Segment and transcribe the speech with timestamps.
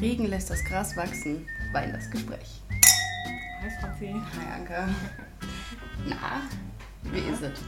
[0.00, 2.62] Regen lässt das Gras wachsen, Wein das Gespräch.
[3.62, 4.14] Hi Franzi.
[4.14, 4.88] Hi Anke.
[6.06, 6.42] Na,
[7.02, 7.60] wie ist es?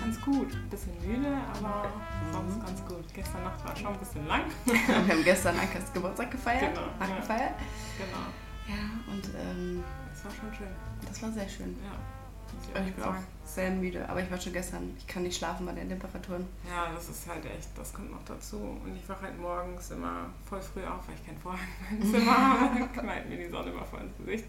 [0.00, 0.48] Ganz gut.
[0.70, 1.88] Bisschen müde, aber
[2.32, 2.60] sonst Mhm.
[2.66, 3.04] ganz gut.
[3.14, 4.42] Gestern Nacht war schon ein bisschen lang.
[4.64, 6.74] Wir haben gestern Ankes Geburtstag gefeiert.
[6.74, 7.06] Genau, ja.
[7.08, 7.54] Nachgefeiert.
[7.98, 8.26] genau.
[8.68, 10.68] Ja, und ähm, Das war schon schön.
[11.06, 11.76] das war sehr schön.
[11.84, 12.21] Ja.
[12.68, 13.26] Ich ehrlich bin auch sagen.
[13.44, 14.94] sehr müde, aber ich war schon gestern.
[14.98, 16.46] Ich kann nicht schlafen bei den Temperaturen.
[16.68, 18.56] Ja, das ist halt echt, das kommt noch dazu.
[18.84, 22.12] Und ich wache halt morgens immer voll früh auf, weil ich keinen Vorhang in meinem
[22.12, 22.78] Zimmer habe.
[22.78, 24.44] Dann knallt mir die Sonne immer voll ins Gesicht.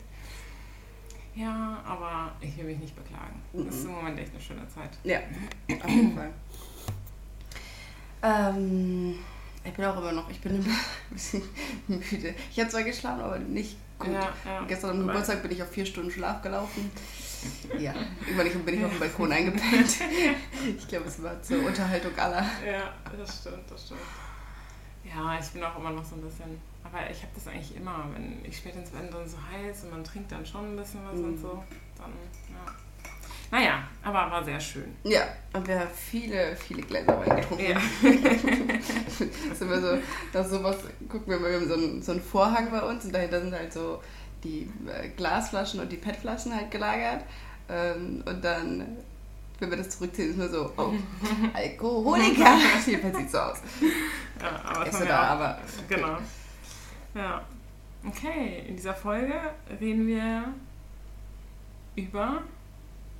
[1.35, 3.41] Ja, aber ich will mich nicht beklagen.
[3.53, 4.91] Das ist im Moment echt eine schöne Zeit.
[5.03, 5.17] Ja,
[5.83, 6.29] auf jeden Fall.
[8.21, 9.15] Ähm,
[9.65, 10.65] ich bin auch immer noch, ich bin immer
[11.09, 11.41] ein bisschen
[11.87, 12.35] müde.
[12.51, 14.11] Ich habe zwar geschlafen, aber nicht gut.
[14.13, 14.63] Ja, ja.
[14.67, 16.91] Gestern am Geburtstag bin ich auf vier Stunden Schlaf gelaufen.
[17.79, 17.93] Ja,
[18.27, 19.97] irgendwann bin ich auf dem Balkon eingepennt.
[20.77, 22.45] Ich glaube, es war zur Unterhaltung aller.
[22.65, 23.99] Ja, das stimmt, das stimmt.
[25.03, 26.59] Ja, ich bin auch immer noch so ein bisschen.
[26.83, 29.91] Aber ich habe das eigentlich immer, wenn ich spät ins Bett dann so heiß und
[29.91, 31.41] man trinkt dann schon ein bisschen was und Mhm.
[31.41, 31.63] so,
[31.97, 32.11] dann,
[32.49, 32.73] ja.
[33.51, 34.95] Naja, aber war sehr schön.
[35.03, 35.21] Ja,
[35.53, 37.65] und wir haben viele, viele Gläser Wein getrunken.
[37.71, 37.81] Ja.
[39.13, 39.21] Das
[39.53, 39.97] ist immer so,
[40.33, 40.75] dass sowas,
[41.07, 43.53] gucken wir mal, wir haben so einen, so einen Vorhang bei uns und dahinter sind
[43.53, 44.01] halt so
[44.43, 47.23] die äh, Glasflaschen und die PET-Flaschen halt gelagert.
[47.69, 48.97] Ähm, und dann,
[49.59, 50.93] wenn wir das zurückziehen, ist nur so, oh,
[51.53, 52.57] Alkoholiker.
[52.85, 53.57] Jedenfalls sieht so aus.
[54.41, 56.17] Ja, aber das Ist da, aber Genau.
[57.15, 57.41] Ja.
[58.05, 59.33] Okay, in dieser Folge
[59.79, 60.43] reden wir
[61.95, 62.41] über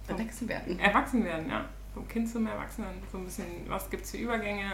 [0.08, 0.78] erwachsen werden.
[0.80, 1.66] Erwachsenwerden, ja.
[1.94, 2.90] Vom Kind zum Erwachsenen.
[3.12, 4.70] So ein bisschen, was gibt es für Übergänge?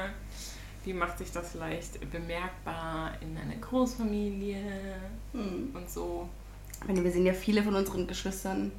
[0.85, 4.63] Wie macht sich das vielleicht bemerkbar in einer Großfamilie
[5.33, 5.69] Hm.
[5.75, 6.27] und so?
[6.87, 8.71] Meine, wir sehen ja viele von unseren Geschwistern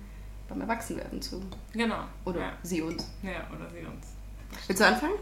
[0.48, 1.42] beim Erwachsenwerden zu.
[1.72, 2.04] Genau.
[2.24, 3.08] Oder Ja, sie uns.
[3.22, 4.06] ja oder sie uns.
[4.66, 5.14] Willst du anfangen?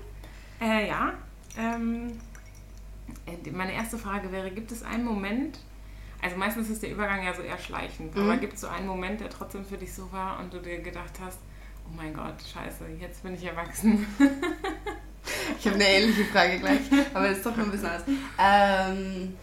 [0.60, 1.12] Äh, ja.
[1.58, 2.18] Ähm,
[3.26, 5.58] äh, meine erste Frage wäre, gibt es einen Moment,
[6.22, 8.22] also meistens ist der Übergang ja so eher schleichend, Mhm.
[8.22, 10.78] aber gibt es so einen Moment, der trotzdem für dich so war und du dir
[10.80, 11.38] gedacht hast,
[11.86, 14.06] oh mein Gott, scheiße, jetzt bin ich erwachsen.
[15.58, 16.80] Ich habe eine ähnliche Frage gleich,
[17.12, 18.04] aber das ist doch noch ein bisschen anders.
[18.38, 19.36] Ähm,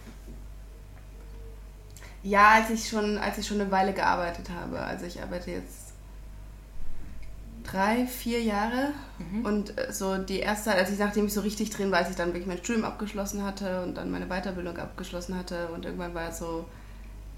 [2.26, 4.80] ja, als ich schon, als ich schon eine Weile gearbeitet habe.
[4.80, 5.92] Also ich arbeite jetzt
[7.64, 9.44] drei, vier Jahre Mhm.
[9.44, 12.10] und äh, so die erste Zeit, als ich nachdem ich so richtig drin war, als
[12.10, 16.14] ich dann wirklich mein Studium abgeschlossen hatte und dann meine Weiterbildung abgeschlossen hatte und irgendwann
[16.14, 16.66] war es so,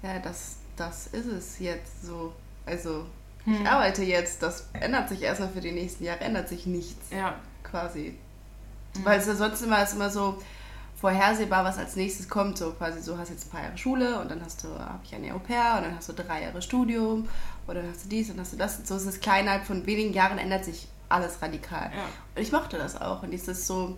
[0.03, 2.33] ja, das, das ist es jetzt so.
[2.65, 3.05] Also
[3.45, 3.65] ich Hm.
[3.65, 7.35] arbeite jetzt, das ändert sich erstmal für die nächsten Jahre, ändert sich nichts Ja.
[7.63, 8.15] quasi.
[8.97, 9.05] Mhm.
[9.05, 10.39] Weil es ja sonst immer ist immer so
[10.99, 12.57] vorhersehbar, was als nächstes kommt.
[12.57, 15.13] So quasi, so hast jetzt ein paar Jahre Schule und dann hast du, habe ich
[15.15, 17.27] eine Au pair und dann hast du drei Jahre Studium
[17.67, 18.79] und dann hast du dies und dann hast du das.
[18.85, 21.91] So ist es klein, innerhalb von wenigen Jahren ändert sich alles radikal.
[21.95, 22.03] Ja.
[22.35, 23.23] Und ich mochte das auch.
[23.23, 23.97] Und dieses so,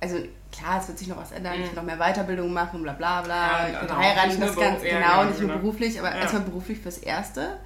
[0.00, 0.16] also
[0.52, 1.68] klar, es wird sich noch was ändern, ich Mhm.
[1.70, 3.34] will noch mehr Weiterbildung machen, bla bla bla.
[3.36, 3.96] Ja, ich will genau.
[4.00, 5.60] heiraten, das ganz ja, genau, genau, nicht nur genau.
[5.60, 7.58] beruflich, aber erstmal beruflich fürs Erste.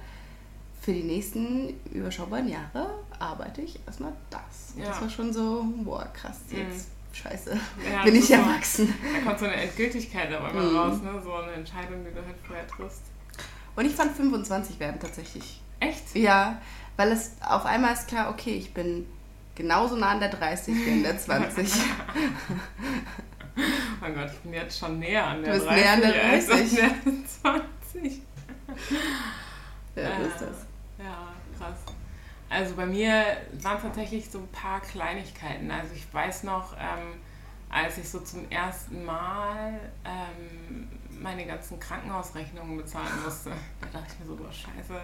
[0.81, 4.73] Für die nächsten überschaubaren Jahre arbeite ich erstmal das.
[4.75, 4.89] Und Ja.
[4.89, 7.00] Das war schon so, boah, krass, jetzt, Mhm.
[7.13, 7.59] Scheiße,
[7.91, 8.93] Ja, bin ich so- erwachsen.
[9.13, 10.77] Da kommt so eine Endgültigkeit aber immer Mhm.
[10.77, 11.21] raus, ne?
[11.23, 13.01] So eine Entscheidung, die du halt vorher triffst.
[13.75, 15.61] Und ich fand 25 werden tatsächlich.
[15.79, 16.15] Echt?
[16.15, 16.61] Ja,
[16.97, 19.07] weil es auf einmal ist klar, okay, ich bin
[19.55, 21.69] genauso nah an der 30 wie an der 20.
[23.57, 23.61] Oh
[23.99, 26.23] mein Gott, ich bin jetzt schon näher an der Du bist 30 näher an der
[26.31, 26.75] als an 30.
[26.77, 26.91] der
[27.41, 28.21] 20.
[29.95, 30.41] ja, so ist das.
[30.97, 31.30] Ja, krass.
[32.51, 33.23] Also bei mir
[33.61, 35.71] waren es tatsächlich so ein paar Kleinigkeiten.
[35.71, 37.19] Also ich weiß noch, ähm,
[37.69, 40.89] als ich so zum ersten Mal ähm,
[41.21, 43.51] meine ganzen Krankenhausrechnungen bezahlen musste,
[43.81, 44.99] da dachte ich mir so, boah, scheiße,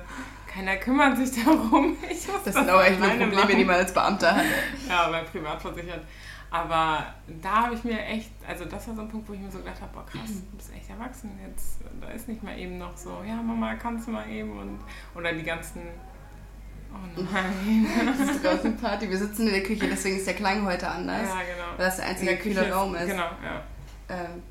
[0.45, 1.95] keiner kümmert sich darum.
[2.09, 3.67] Ich muss Das sind auch echt nur Probleme, die machen.
[3.67, 4.45] man als Beamter hat.
[4.89, 6.01] Ja, bei privatversichert.
[6.49, 9.51] Aber da habe ich mir echt, also das war so ein Punkt, wo ich mir
[9.51, 11.79] so gedacht habe, boah krass, du bist echt erwachsen jetzt.
[11.99, 14.79] Da ist nicht mal eben noch so, ja Mama, kannst du mal eben und
[15.13, 15.81] oder die ganzen,
[16.93, 17.87] oh nein.
[18.17, 19.09] Das ist draußen Party.
[19.09, 21.27] Wir sitzen in der Küche, deswegen ist der Klang heute anders.
[21.27, 21.77] ja, genau.
[21.77, 23.07] Weil das der einzige In der kühle Raum ist.
[23.07, 23.63] Genau, ja.
[24.09, 24.43] Ähm,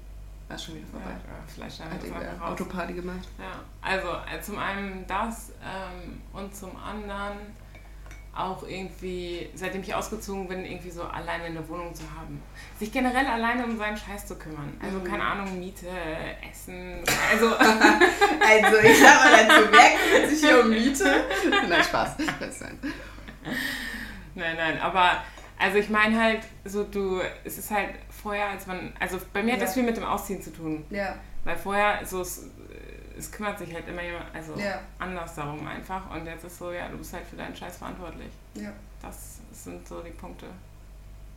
[0.49, 1.11] war schon wieder vorbei.
[1.11, 2.51] ja, vielleicht Hat wir raus.
[2.53, 3.29] Autoparty gemacht.
[3.39, 7.39] Ja, also äh, zum einen das ähm, und zum anderen
[8.37, 12.43] auch irgendwie, seitdem ich ausgezogen bin, irgendwie so alleine eine Wohnung zu haben.
[12.79, 14.79] Sich generell alleine um seinen Scheiß zu kümmern.
[14.83, 15.05] Also Mhm.
[15.05, 15.87] keine Ahnung, Miete,
[16.51, 17.03] Essen,
[17.33, 21.25] also Also, ich habe mal dazu merken, sich hier um Miete.
[21.69, 22.17] Nein, Spaß.
[24.35, 25.23] Nein, nein, aber
[25.59, 27.91] also ich meine halt, so du, es ist halt
[28.23, 29.75] vorher, als man, also bei mir hat das Ja.
[29.75, 30.85] viel mit dem Ausziehen zu tun.
[30.91, 32.23] Ja, Weil vorher, so
[33.17, 36.11] es, kümmert sich halt immer jemand, also ja, anders darum einfach.
[36.11, 38.31] Und jetzt ist so, ja, du bist halt für deinen Scheiß verantwortlich.
[38.55, 38.73] ja.
[39.03, 40.47] Das sind so die Punkte.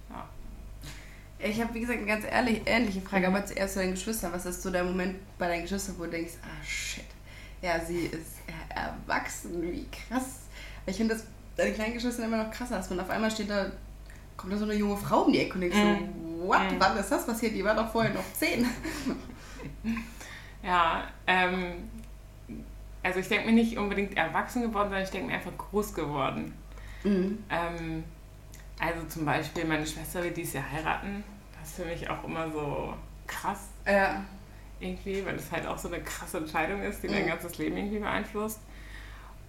[0.09, 0.27] Ja.
[1.37, 4.33] Ich habe, wie gesagt, eine ganz ehrlich, ähnliche Frage, aber zuerst zu deinen Geschwistern.
[4.33, 7.05] Was ist so der Moment bei deinen Geschwistern, wo du denkst, ah shit,
[7.61, 8.39] ja, sie ist
[8.69, 10.39] erwachsen, wie krass.
[10.85, 11.25] Ich finde das
[11.55, 13.71] bei den kleinen Geschwistern immer noch krasser, dass man auf einmal steht da,
[14.35, 16.09] kommt da so eine junge Frau um die Ecke und denkt mhm.
[16.39, 16.79] so, what, mhm.
[16.79, 17.53] wann ist das passiert?
[17.53, 18.65] Die war doch vorher noch zehn.
[20.63, 21.89] Ja, ähm,
[23.03, 26.53] also ich denke mir nicht unbedingt erwachsen geworden, sondern ich denke mir einfach groß geworden.
[27.03, 27.43] Mhm.
[27.49, 28.03] Ähm,
[28.79, 31.23] also zum Beispiel meine Schwester wird dieses Jahr heiraten.
[31.59, 32.93] Das ist für mich auch immer so
[33.27, 33.69] krass.
[33.85, 34.23] Ja.
[34.79, 37.15] Irgendwie, weil es halt auch so eine krasse Entscheidung ist, die mhm.
[37.15, 38.61] mein ganzes Leben irgendwie beeinflusst.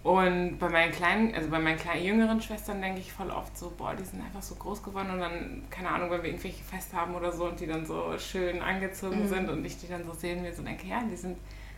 [0.03, 3.71] Und bei meinen kleinen, also bei meinen kleinen jüngeren Schwestern denke ich voll oft so,
[3.77, 6.93] boah, die sind einfach so groß geworden und dann, keine Ahnung, wenn wir irgendwelche Fest
[6.93, 9.27] haben oder so und die dann so schön angezogen mhm.
[9.27, 11.37] sind und ich die dann so sehen, mir so denke, ja, die sind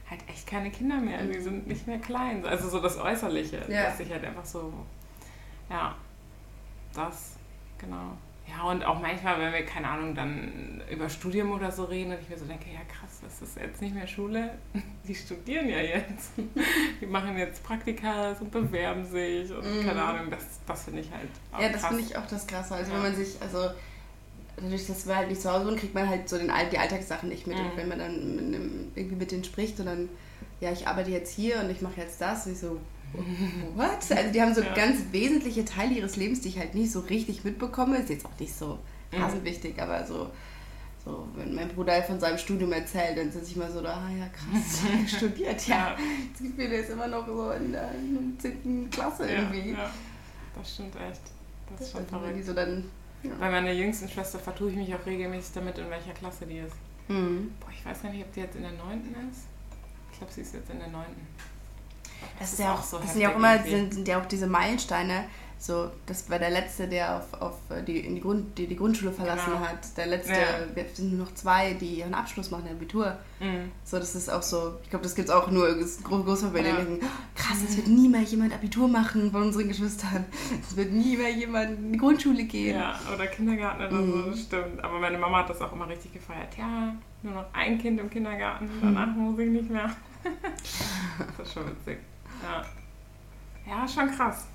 [0.09, 2.45] halt echt keine Kinder mehr, die sind nicht mehr klein.
[2.45, 3.83] Also so das Äußerliche, ja.
[3.83, 4.71] dass ich halt einfach so,
[5.69, 5.93] ja,
[6.93, 7.35] das,
[7.77, 8.17] genau.
[8.55, 12.19] Ja, und auch manchmal, wenn wir, keine Ahnung, dann über Studium oder so reden und
[12.21, 14.51] ich mir so denke, ja krass, das ist jetzt nicht mehr Schule,
[15.07, 16.31] die studieren ja jetzt.
[17.01, 19.85] Die machen jetzt Praktika und bewerben sich und mhm.
[19.85, 22.75] keine Ahnung, das, das finde ich halt auch Ja, das finde ich auch das Krasse.
[22.75, 22.97] Also ja.
[22.97, 23.69] wenn man sich, also
[24.55, 27.29] dadurch, dass wir halt nicht zu Hause wohnen, kriegt man halt so den, die Alltagssachen
[27.29, 27.57] nicht mit.
[27.57, 27.65] Mhm.
[27.65, 30.09] Und wenn man dann mit einem, irgendwie mit denen spricht und dann,
[30.61, 32.79] ja, ich arbeite jetzt hier und ich mache jetzt das, und ich so,
[33.75, 33.99] what?
[34.09, 34.73] Also die haben so ja.
[34.73, 37.97] ganz wesentliche Teile ihres Lebens, die ich halt nicht so richtig mitbekomme.
[37.97, 38.79] Ist jetzt auch nicht so
[39.11, 39.21] mhm.
[39.21, 40.29] rasend wichtig, aber so,
[41.03, 44.11] so, wenn mein Bruder von seinem Studium erzählt, dann sitze ich mal so da, ah
[44.11, 44.81] ja krass,
[45.17, 45.95] studiert, ja.
[46.29, 47.91] Jetzt gibt mir das immer noch so in der
[48.39, 48.89] 10.
[48.89, 49.71] Klasse irgendwie.
[49.71, 49.91] Ja,
[50.55, 51.21] das stimmt echt.
[51.69, 52.45] Das, das ist schon verrückt.
[52.45, 52.85] So dann,
[53.23, 53.31] ja.
[53.39, 56.75] Bei meiner jüngsten Schwester vertue ich mich auch regelmäßig damit, in welcher Klasse die ist.
[57.07, 57.53] Mhm.
[57.59, 58.99] Boah, ich weiß gar nicht, ob die jetzt in der 9.
[59.29, 59.47] ist.
[60.11, 61.05] Ich glaube, sie ist jetzt in der 9.
[62.39, 62.97] Das, das ist ja auch so.
[62.99, 65.25] Das sind ja auch immer sind, sind ja auch diese Meilensteine.
[65.63, 67.53] So, das war der letzte, der auf, auf
[67.87, 69.65] die, in die, Grund, die, die Grundschule verlassen genau.
[69.65, 69.95] hat.
[69.95, 70.75] Der letzte, ja.
[70.75, 73.15] wir sind nur noch zwei, die ihren Abschluss machen, ein Abitur.
[73.39, 73.71] Mhm.
[73.85, 76.75] So, das ist auch so, ich glaube, das gibt es auch nur groß bei ja.
[76.75, 76.99] denken,
[77.33, 80.25] krass, es wird nie mehr jemand Abitur machen von unseren Geschwistern.
[80.69, 82.75] Es wird nie mehr jemand in die Grundschule gehen.
[82.75, 84.11] Ja, oder Kindergarten oder mhm.
[84.11, 84.83] so, das stimmt.
[84.83, 86.57] Aber meine Mama hat das auch immer richtig gefeiert.
[86.57, 89.31] Ja, nur noch ein Kind im Kindergarten, danach mhm.
[89.31, 89.89] muss ich nicht mehr.
[91.37, 91.99] das ist schon witzig.
[92.43, 92.63] Ja.
[93.65, 94.47] Ja, schon krass.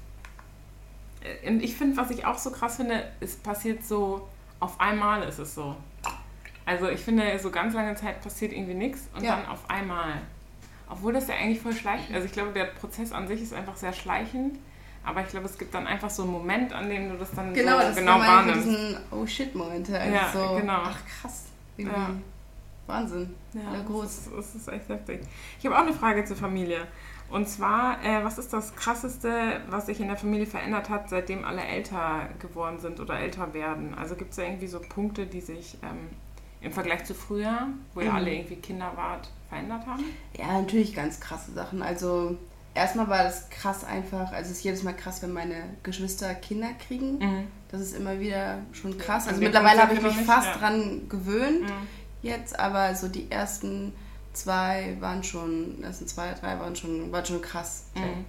[1.22, 4.28] Äh, und ich finde, was ich auch so krass finde, es passiert so,
[4.60, 5.76] auf einmal ist es so.
[6.66, 9.36] Also ich finde, so ganz lange Zeit passiert irgendwie nichts und ja.
[9.36, 10.20] dann auf einmal.
[10.90, 13.76] Obwohl das ja eigentlich voll schleichend, also ich glaube, der Prozess an sich ist einfach
[13.76, 14.58] sehr schleichend,
[15.04, 17.54] aber ich glaube, es gibt dann einfach so einen Moment, an dem du das dann
[17.54, 18.64] genau, so das genau wahrnimmst.
[18.64, 19.98] Genau, diesen Oh shit Momente.
[19.98, 20.80] Also ja, so, genau.
[20.84, 21.44] Ach krass.
[21.78, 22.10] Ja.
[22.86, 23.34] Wahnsinn.
[23.54, 24.02] Ja, ja groß.
[24.02, 25.20] Das ist, das ist echt heftig.
[25.58, 26.86] Ich habe auch eine Frage zur Familie.
[27.30, 31.44] Und zwar, äh, was ist das Krasseste, was sich in der Familie verändert hat, seitdem
[31.44, 33.94] alle älter geworden sind oder älter werden?
[33.94, 36.08] Also gibt es da irgendwie so Punkte, die sich ähm,
[36.60, 38.16] im Vergleich zu früher, wo ihr mhm.
[38.16, 40.04] alle irgendwie Kinder wart, verändert haben?
[40.38, 41.82] Ja, natürlich ganz krasse Sachen.
[41.82, 42.36] Also
[42.74, 46.68] erstmal war das krass einfach, also es ist jedes Mal krass, wenn meine Geschwister Kinder
[46.86, 47.18] kriegen.
[47.18, 47.48] Mhm.
[47.70, 49.24] Das ist immer wieder schon krass.
[49.26, 50.56] Also, also mittlerweile habe ich mich fast ja.
[50.56, 51.86] dran gewöhnt mhm.
[52.22, 53.92] jetzt, aber so die ersten
[54.38, 57.84] zwei waren schon, das sind zwei, drei waren schon, waren schon krass.
[57.94, 58.24] Mhm.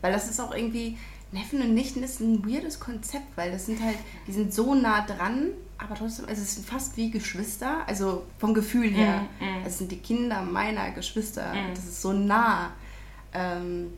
[0.00, 0.98] Weil das ist auch irgendwie,
[1.32, 3.96] Neffen und Nichten ist ein weirdes Konzept, weil das sind halt,
[4.26, 5.48] die sind so nah dran,
[5.78, 9.22] aber trotzdem, also es sind fast wie Geschwister, also vom Gefühl her.
[9.40, 9.66] Mhm.
[9.66, 11.52] Es sind die Kinder meiner Geschwister.
[11.52, 11.74] Mhm.
[11.74, 12.70] Das ist so nah.
[13.32, 13.92] Ähm,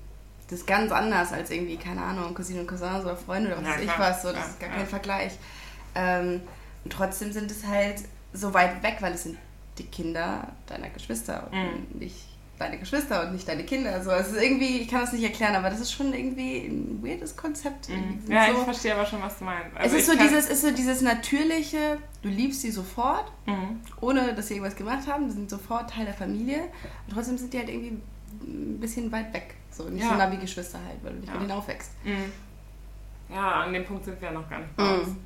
[0.49, 3.75] das ist ganz anders als irgendwie, keine Ahnung, Cousine und Cousins oder Freunde oder was
[3.75, 4.23] weiß ich was.
[4.23, 5.33] So, das ist gar kein Vergleich.
[5.95, 6.41] Ähm,
[6.85, 8.02] und trotzdem sind es halt
[8.33, 9.37] so weit weg, weil es sind
[9.78, 11.99] die Kinder deiner Geschwister und mhm.
[11.99, 12.16] nicht
[12.59, 13.92] deine Geschwister und nicht deine Kinder.
[13.92, 17.00] Also es ist irgendwie, ich kann das nicht erklären, aber das ist schon irgendwie ein
[17.02, 17.88] weirdes Konzept.
[17.88, 18.23] Mhm.
[18.28, 19.76] Ja, so, ich verstehe aber schon, was du meinst.
[19.76, 23.80] Also es ist so dieses, ist so dieses natürliche, du liebst sie sofort, mhm.
[24.00, 26.61] ohne dass sie irgendwas gemacht haben, die sind sofort Teil der Familie
[27.06, 28.00] und trotzdem sind die halt irgendwie
[28.42, 29.54] ein bisschen weit weg.
[29.71, 30.11] So nicht ja.
[30.11, 31.35] so nah wie Geschwister halt, weil du nicht ja.
[31.35, 31.92] mit denen aufwächst.
[32.04, 32.33] Mhm.
[33.28, 35.09] Ja, an dem Punkt sind wir noch gar nicht bei uns.
[35.09, 35.16] Mhm.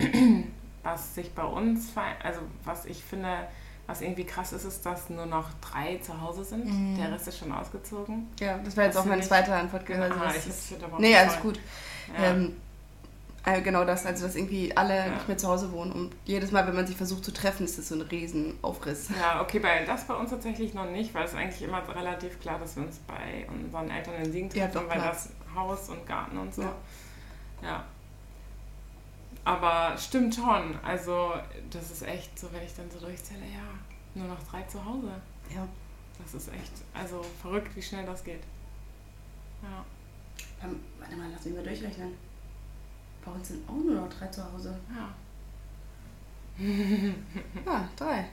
[0.00, 0.44] Ähm,
[0.84, 3.48] was sich bei uns, also was ich finde,
[3.86, 6.66] was irgendwie krass ist, ist, dass nur noch drei zu Hause sind.
[6.66, 6.96] Mhm.
[6.96, 8.28] Der Rest ist schon ausgezogen.
[8.38, 10.12] Ja, das wäre jetzt auch meine zweite Antwort gewesen.
[10.20, 11.58] Ah, ich ist, nee, alles gut.
[12.16, 12.30] Ja.
[12.30, 12.56] Ähm,
[13.46, 15.08] äh, genau das, also dass irgendwie alle ja.
[15.08, 17.76] nicht mehr zu Hause wohnen und jedes Mal, wenn man sich versucht zu treffen, ist
[17.76, 19.10] das so ein Riesenaufriss.
[19.20, 22.58] Ja, okay, bei, das bei uns tatsächlich noch nicht, weil es eigentlich immer relativ klar,
[22.58, 26.38] dass wir uns bei unseren Eltern in Siegen treffen, ja, weil das Haus und Garten
[26.38, 26.62] und so.
[26.62, 26.74] Ja.
[27.62, 27.84] ja.
[29.44, 30.78] Aber stimmt schon.
[30.82, 31.34] Also,
[31.70, 33.62] das ist echt so, wenn ich dann so durchzähle, ja,
[34.14, 35.10] nur noch drei zu Hause.
[35.54, 35.66] Ja.
[36.22, 38.40] Das ist echt, also verrückt, wie schnell das geht.
[39.62, 39.84] Ja.
[40.62, 42.14] Ähm, warte mal, lass mich mal durchrechnen.
[43.24, 44.78] Bei uns sind auch nur noch drei zu Hause.
[44.94, 45.14] Ja.
[47.66, 48.26] Ja, drei.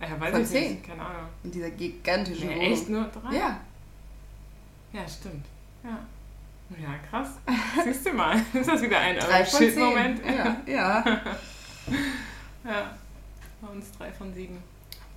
[0.00, 0.72] Ja, weiß Von ich zehn.
[0.72, 1.28] nicht, keine Ahnung.
[1.44, 2.72] In dieser gigantischen Nee, Wohnung.
[2.72, 3.36] echt nur drei?
[3.36, 3.60] Ja.
[4.92, 5.44] Ja, stimmt.
[5.84, 5.98] Ja.
[6.78, 7.30] Ja, krass.
[7.84, 8.36] Siehst du mal.
[8.52, 10.20] Ist das wieder ein Shit-Moment?
[10.24, 11.04] Ja, ja.
[12.64, 12.90] ja.
[13.60, 14.62] Bei uns drei von sieben.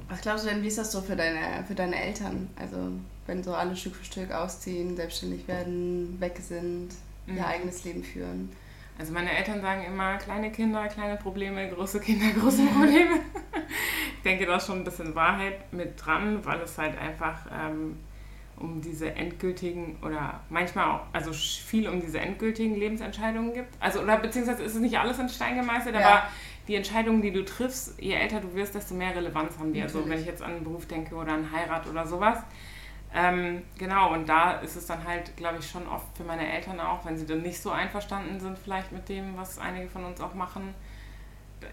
[0.10, 2.50] Was glaubst du denn, wie ist das so für deine, für deine Eltern?
[2.60, 2.92] Also,
[3.26, 6.90] wenn so alle Stück für Stück ausziehen, selbstständig werden, weg sind,
[7.26, 7.38] Mhm.
[7.38, 8.50] ihr eigenes Leben führen.
[9.00, 13.22] Also meine Eltern sagen immer, kleine Kinder, kleine Probleme, große Kinder, große Probleme.
[14.18, 17.98] ich denke, da ist schon ein bisschen Wahrheit mit dran, weil es halt einfach ähm,
[18.64, 23.76] um diese endgültigen oder manchmal auch, also viel um diese endgültigen Lebensentscheidungen gibt.
[23.80, 26.02] Also, oder beziehungsweise ist es nicht alles in Stein gemeißelt, Ja.
[26.08, 26.24] aber
[26.68, 29.82] die Entscheidungen, die du triffst, je älter du wirst, desto mehr Relevanz haben die.
[29.82, 30.16] Also Natürlich.
[30.16, 32.40] wenn ich jetzt an einen Beruf denke oder an Heirat oder sowas.
[33.14, 36.80] Ähm, genau, und da ist es dann halt, glaube ich, schon oft für meine Eltern
[36.80, 40.20] auch, wenn sie dann nicht so einverstanden sind, vielleicht mit dem, was einige von uns
[40.20, 40.74] auch machen.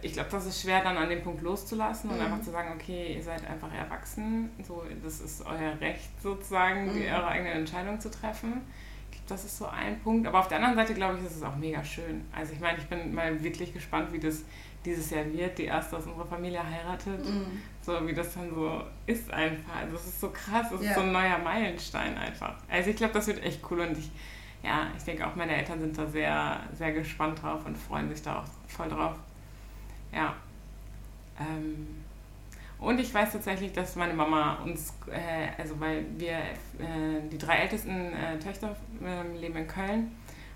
[0.03, 2.23] Ich glaube, das ist schwer, dann an dem Punkt loszulassen und Mhm.
[2.25, 7.01] einfach zu sagen, okay, ihr seid einfach erwachsen, so, das ist euer Recht sozusagen, die,
[7.01, 7.15] Mhm.
[7.15, 8.63] eure eigene Entscheidung zu treffen.
[9.11, 10.27] Ich glaube, das ist so ein Punkt.
[10.27, 12.25] Aber auf der anderen Seite, glaube ich, ist es auch mega schön.
[12.35, 14.45] Also ich meine, ich bin mal wirklich gespannt, wie das
[14.85, 17.23] dieses Jahr wird, die erste aus unserer Familie heiratet.
[17.25, 17.61] Mhm.
[17.83, 19.77] So wie das dann so ist einfach.
[19.77, 20.91] Also es ist so krass, es Ja.
[20.91, 22.55] ist so ein neuer Meilenstein einfach.
[22.71, 24.11] Also ich glaube, das wird echt cool und ich,
[24.63, 28.23] ja, ich denke auch meine Eltern sind da sehr, sehr gespannt drauf und freuen sich
[28.23, 29.17] da auch voll drauf.
[30.13, 30.35] Ja.
[31.39, 31.87] Ähm,
[32.79, 37.57] und ich weiß tatsächlich, dass meine Mama uns, äh, also weil wir, äh, die drei
[37.57, 38.75] ältesten äh, Töchter
[39.05, 40.11] ähm, leben in Köln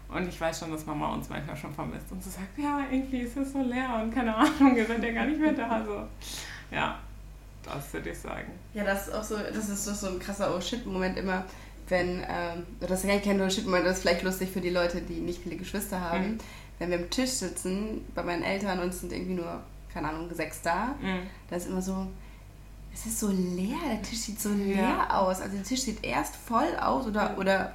[0.08, 3.18] und ich weiß schon, dass Mama uns manchmal schon vermisst und so sagt, ja, irgendwie
[3.20, 5.84] ist es so leer und keine Ahnung, ihr seid ja gar nicht mehr da.
[5.84, 6.02] So.
[6.70, 6.99] Ja,
[7.62, 8.52] das würde ich sagen.
[8.73, 11.44] Ja, das ist auch so, das ist doch so ein krasser Oh-Shit-Moment immer,
[11.88, 15.20] wenn, ähm, das ist gar kein Oh-Shit-Moment, das ist vielleicht lustig für die Leute, die
[15.20, 16.38] nicht viele Geschwister haben, Mhm.
[16.78, 19.61] Wenn wir am Tisch sitzen bei meinen Eltern und sind irgendwie nur,
[19.93, 21.21] keine Ahnung, sechs da, Mhm.
[21.49, 22.07] da ist immer so,
[22.93, 25.21] es ist so leer, der Tisch sieht so leer Ja.
[25.21, 25.40] aus.
[25.40, 27.73] Also der Tisch sieht erst voll aus oder, oder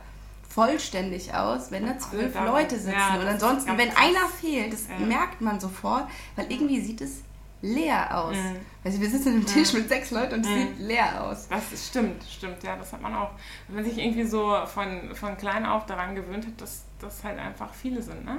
[0.47, 2.91] vollständig aus, wenn da zwölf da Leute sitzen.
[2.97, 7.21] Ja, und ansonsten, wenn einer fehlt, das merkt man sofort, weil irgendwie sieht es
[7.61, 8.35] leer aus.
[8.35, 8.55] Mhm.
[8.83, 9.79] Also wir sitzen am Tisch Mhm.
[9.79, 10.55] mit sechs Leuten und es Mhm.
[10.55, 11.47] sieht leer aus.
[11.49, 13.31] Das ist, stimmt, stimmt, ja, das hat man auch.
[13.67, 17.37] Wenn man sich irgendwie so von, von klein auf daran gewöhnt hat, dass das halt
[17.37, 18.37] einfach viele sind, ne?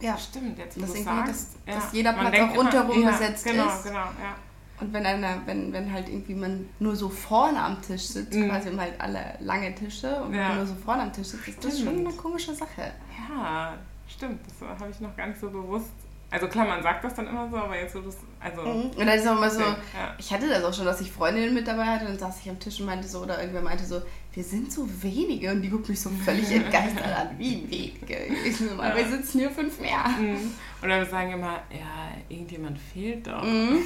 [0.00, 0.16] Ja.
[0.18, 1.28] Stimmt, jetzt wo irgendwie, sagst.
[1.30, 1.74] dass- ja.
[1.74, 3.82] dass jeder Man Platz auch rundherum immer, besetzt ja, genau, ist.
[3.84, 4.34] Genau, ja.
[4.80, 8.48] Und wenn einer, wenn, wenn halt irgendwie man nur so vorne am Tisch sitzt, Mhm.
[8.48, 10.48] quasi um halt alle lange Tische und Ja.
[10.48, 11.96] man nur so vorne am Tisch sitzt, ist das Stimmt.
[11.96, 12.92] schon eine komische Sache.
[13.28, 13.74] Ja,
[14.06, 15.90] stimmt, das habe ich noch gar nicht so bewusst.
[16.30, 18.60] Also klar, man sagt das dann immer so, aber jetzt so das, also...
[18.62, 18.90] Mhm.
[18.90, 20.14] Und dann ist auch immer so, ja.
[20.18, 22.58] ich hatte das auch schon, dass ich Freundinnen mit dabei hatte, dann saß ich am
[22.58, 24.02] Tisch und meinte so, oder irgendwer meinte so,
[24.34, 28.26] wir sind so wenige und die guckt mich so völlig entgeistert an, wie wenige?
[28.44, 29.08] Ich so, aber wir Ja.
[29.08, 30.06] sitzen hier fünf mehr.
[30.20, 30.52] Mhm.
[30.82, 33.42] Oder wir sagen immer, ja, irgendjemand fehlt doch.
[33.42, 33.78] Mhm.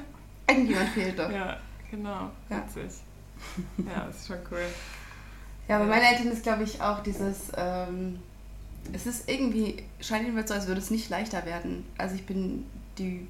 [0.48, 1.30] Irgendjemand fehlt doch.
[1.30, 1.58] Ja,
[1.90, 2.64] genau, Ja.
[2.66, 2.98] witzig.
[3.76, 4.64] Ja, das ist schon cool.
[5.68, 8.18] Ja, aber meine Eltern ist, glaube ich, auch dieses, ähm,
[8.92, 11.84] es ist irgendwie, scheint jedenfalls so, als würde es nicht leichter werden.
[11.98, 12.66] Also ich bin
[12.98, 13.26] die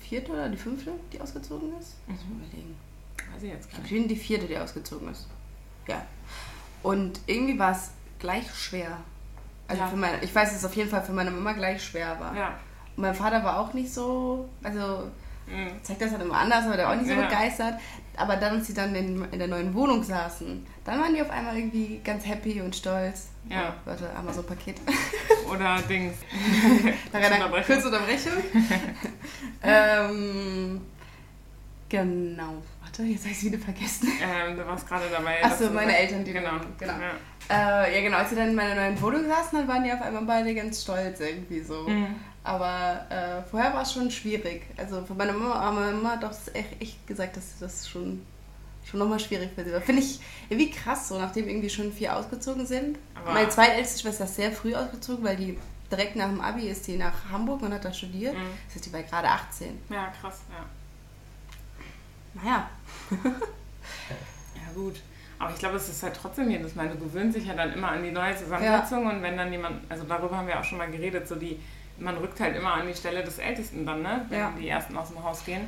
[0.00, 1.94] vierte oder die fünfte, die ausgezogen ist.
[2.08, 2.38] Ich Mhm.
[2.38, 2.74] mal überlegen.
[3.34, 3.92] Weiß ich jetzt gar Ich nicht.
[3.92, 5.26] bin die vierte, die ausgezogen ist.
[5.88, 6.04] Ja.
[6.82, 8.98] Und irgendwie war es gleich schwer.
[9.68, 9.88] Also Ja.
[9.88, 12.36] für meine, ich weiß, dass es auf jeden Fall für meine Mama gleich schwer war.
[12.36, 12.48] Ja.
[12.96, 15.10] Und mein Vater war auch nicht so, also
[15.46, 15.82] Mhm.
[15.82, 17.22] zeigt das halt immer anders, aber der war auch nicht so Ja.
[17.26, 17.74] begeistert.
[18.16, 21.30] Aber dann, als sie dann in, in der neuen Wohnung saßen, dann waren die auf
[21.30, 23.30] einmal irgendwie ganz happy und stolz.
[23.48, 23.74] Ja.
[23.74, 24.76] Oh, warte, Amazon-Paket.
[25.50, 26.16] Oder Dings.
[27.12, 27.66] Unterbrechung.
[27.66, 28.32] kurze Unterbrechung.
[29.62, 30.80] ähm,
[31.88, 32.62] genau.
[32.82, 34.08] Warte, jetzt habe ich es wieder vergessen.
[34.22, 35.38] Ähm, du warst gerade dabei.
[35.42, 36.92] Ach dass so, du meine Eltern, die Genau, genau.
[36.92, 37.84] Ja.
[37.84, 38.18] Äh, ja, genau.
[38.18, 40.82] Als sie dann in meiner neuen Wohnung saßen, dann waren die auf einmal beide ganz
[40.82, 41.88] stolz irgendwie so.
[41.88, 42.14] Mhm.
[42.44, 44.62] Aber äh, vorher war es schon schwierig.
[44.76, 48.26] Also für meine Mama, aber meine Mama hat doch echt, echt gesagt, dass das schon,
[48.84, 49.80] schon nochmal schwierig für sie war.
[49.80, 50.18] Finde ich
[50.48, 52.98] irgendwie krass, so nachdem irgendwie schon vier ausgezogen sind.
[53.14, 55.56] Aber- Meine zweitälteste Schwester ist sehr früh ausgezogen, weil die
[55.90, 58.34] direkt nach dem Abi ist die nach Hamburg und hat da studiert.
[58.34, 58.40] Mhm.
[58.66, 59.78] Das heißt, die war gerade 18.
[59.90, 62.42] Ja, krass, ja.
[62.42, 62.70] Naja.
[64.54, 65.00] Ja, gut.
[65.38, 67.88] Aber ich glaube, es ist halt trotzdem jedes Mal, du gewöhnst dich ja dann immer
[67.88, 70.88] an die neue Zusammensetzung und wenn dann jemand, also darüber haben wir auch schon mal
[70.90, 71.58] geredet, so die,
[72.02, 74.26] man rückt halt immer an die Stelle des Ältesten dann, ne?
[74.28, 74.52] Wenn Ja.
[74.58, 75.62] die Ersten aus dem Haus gehen.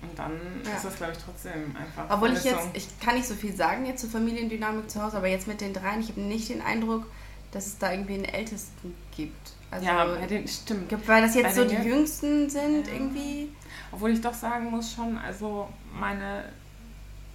[0.00, 0.32] Und dann
[0.64, 0.76] Ja.
[0.76, 2.14] ist das, glaube ich, trotzdem einfach.
[2.14, 5.26] Obwohl ich jetzt, ich kann nicht so viel sagen jetzt zur Familiendynamik zu Hause, aber
[5.26, 7.06] jetzt mit den dreien, ich habe nicht den Eindruck,
[7.50, 9.52] dass es da irgendwie einen Ältesten gibt.
[9.70, 10.88] Also, ja, bei den, stimmt.
[10.88, 12.92] gibt, weil das jetzt so die Jüng- Jüngsten sind Ja.
[12.92, 13.48] irgendwie.
[13.90, 16.44] Obwohl ich doch sagen muss schon, also meine,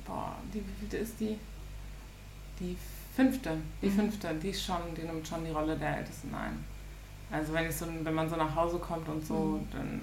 [0.06, 1.38] boah, die, wie vielte ist die?
[2.60, 2.78] Die
[3.16, 3.96] fünfte, die Mhm.
[3.96, 6.64] fünfte, die schon, die nimmt schon die Rolle der Ältesten ein.
[7.34, 9.68] Also wenn ich so, wenn man so nach Hause kommt und so, Mhm.
[9.74, 10.02] dann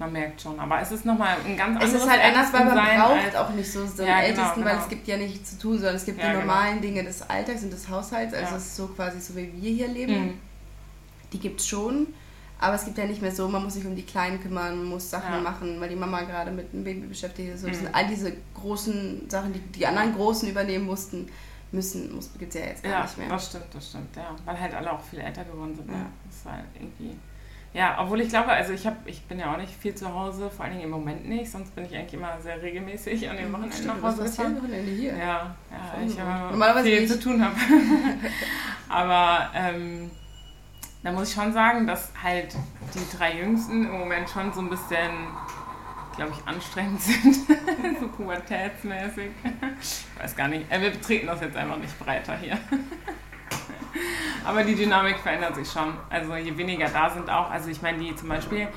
[0.00, 0.58] man merkt schon.
[0.60, 3.50] Aber es ist nochmal ein ganz anderes Es ist halt anders, weil man braucht auch
[3.50, 4.82] nicht so den Ja, genau, Ältesten, weil genau.
[4.84, 6.40] es gibt ja nichts zu tun, sondern es gibt Ja, die genau.
[6.46, 8.32] normalen Dinge des Alltags und des Haushalts.
[8.34, 8.56] Also Ja.
[8.56, 10.26] es ist so quasi so, wie wir hier leben.
[10.26, 10.34] Mhm.
[11.32, 12.06] Die gibt es schon.
[12.60, 14.86] Aber es gibt ja nicht mehr so, man muss sich um die Kleinen kümmern, man
[14.86, 15.40] muss Sachen Ja.
[15.40, 17.64] machen, weil die Mama gerade mit dem Baby beschäftigt ist.
[17.64, 17.88] Mhm.
[17.92, 21.28] all diese großen Sachen, die die anderen Großen übernehmen mussten,
[21.72, 23.28] müssen, muss, gibt es ja jetzt gar Ja, nicht mehr.
[23.28, 24.34] das stimmt, das stimmt, ja.
[24.44, 25.86] Weil halt alle auch viel älter geworden sind.
[25.88, 25.94] Ne?
[25.94, 26.06] Ja.
[26.26, 27.16] Das ist halt irgendwie.
[27.74, 30.48] Ja, obwohl ich glaube, also ich habe, ich bin ja auch nicht viel zu Hause,
[30.48, 33.52] vor allen Dingen im Moment nicht, sonst bin ich eigentlich immer sehr regelmäßig an den
[33.52, 34.56] Wochenenden Stimmt, nach Hause gefahren.
[34.56, 35.12] Wochenende hier.
[35.12, 35.54] Ja, ja,
[35.94, 37.12] Voll ich habe viel nicht.
[37.12, 37.54] zu tun habe.
[38.88, 40.10] Aber ähm,
[41.02, 42.56] da muss ich schon sagen, dass halt
[42.94, 45.10] die drei Jüngsten im Moment schon so ein bisschen,
[46.18, 47.34] glaube ich, anstrengend sind.
[48.00, 49.30] so pubertätsmäßig.
[49.80, 50.70] Ich weiß gar nicht.
[50.70, 52.58] Äh, wir betreten das jetzt einfach nicht breiter hier.
[54.44, 55.94] Aber die Dynamik verändert sich schon.
[56.10, 58.68] Also je weniger da sind auch, also ich meine, die zum Beispiel,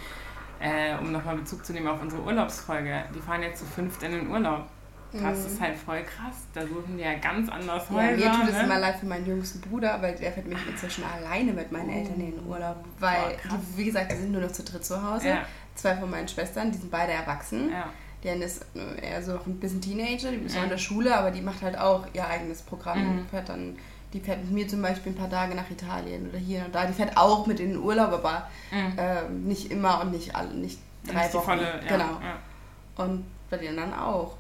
[0.60, 4.12] äh, um nochmal Bezug zu nehmen auf unsere Urlaubsfolge, die fahren jetzt zu fünft in
[4.12, 4.66] den Urlaub.
[5.14, 5.46] Das Mhm.
[5.48, 6.46] ist halt voll krass.
[6.54, 8.16] Da suchen die ja ganz anders Ja, Häuser.
[8.16, 8.64] mir tut es ne?
[8.64, 12.16] immer leid für meinen jüngsten Bruder, weil der fährt mich inzwischen alleine mit meinen Eltern
[12.16, 12.78] in den Urlaub.
[12.98, 13.60] Weil, krass.
[13.74, 15.28] die, wie gesagt, die sind nur noch zu dritt zu Hause.
[15.28, 17.70] Ja, Zwei von meinen Schwestern, die sind beide erwachsen.
[17.72, 17.90] ja.
[18.24, 20.66] Die eine ist äh, eher so noch ein bisschen Teenager, die ist noch Mhm.
[20.66, 23.00] in der Schule, aber die macht halt auch ihr eigenes Programm.
[23.22, 23.28] Mhm.
[23.30, 23.76] Fährt dann,
[24.14, 26.86] die fährt mit mir zum Beispiel ein paar Tage nach Italien oder hier und da.
[26.86, 28.94] Die fährt auch mit in den Urlaub, aber Mhm.
[28.98, 31.46] ähm, nicht immer und nicht alle, nicht drei Nicht Wochen.
[31.46, 32.20] volle, ja, genau.
[32.22, 33.04] Ja.
[33.04, 34.36] Und bei den anderen auch.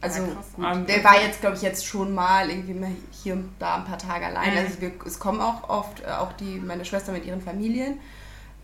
[0.00, 0.20] Also
[0.58, 3.74] Ja, gut, der war jetzt, glaube ich, jetzt schon mal irgendwie mal hier und da
[3.76, 4.52] ein paar Tage allein.
[4.52, 4.58] Mhm.
[4.58, 7.98] Also wir, es kommen auch oft äh, auch die, meine Schwester mit ihren Familien.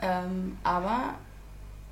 [0.01, 1.15] Ähm, aber